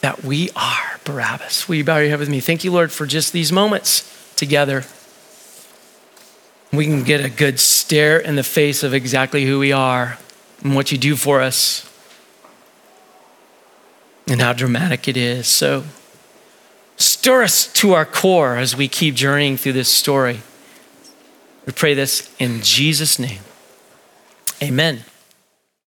that 0.00 0.24
we 0.24 0.50
are 0.54 1.00
Barabbas. 1.04 1.68
Will 1.68 1.76
you 1.76 1.84
bow 1.84 1.98
your 1.98 2.10
head 2.10 2.18
with 2.18 2.28
me? 2.28 2.40
Thank 2.40 2.64
you, 2.64 2.72
Lord, 2.72 2.92
for 2.92 3.06
just 3.06 3.32
these 3.32 3.50
moments 3.50 4.34
together. 4.36 4.84
We 6.76 6.84
can 6.84 7.02
get 7.02 7.24
a 7.24 7.30
good 7.30 7.58
stare 7.58 8.18
in 8.18 8.36
the 8.36 8.42
face 8.42 8.82
of 8.82 8.92
exactly 8.92 9.46
who 9.46 9.58
we 9.58 9.72
are 9.72 10.18
and 10.62 10.74
what 10.74 10.92
you 10.92 10.98
do 10.98 11.16
for 11.16 11.40
us 11.40 11.90
and 14.28 14.40
how 14.40 14.52
dramatic 14.52 15.08
it 15.08 15.16
is. 15.16 15.46
So, 15.46 15.84
Stir 16.96 17.42
us 17.42 17.66
to 17.74 17.92
our 17.92 18.06
core 18.06 18.56
as 18.56 18.74
we 18.74 18.88
keep 18.88 19.14
journeying 19.14 19.58
through 19.58 19.74
this 19.74 19.88
story. 19.88 20.40
We 21.66 21.72
pray 21.72 21.94
this 21.94 22.34
in 22.38 22.62
Jesus' 22.62 23.18
name. 23.18 23.40
Amen. 24.62 25.04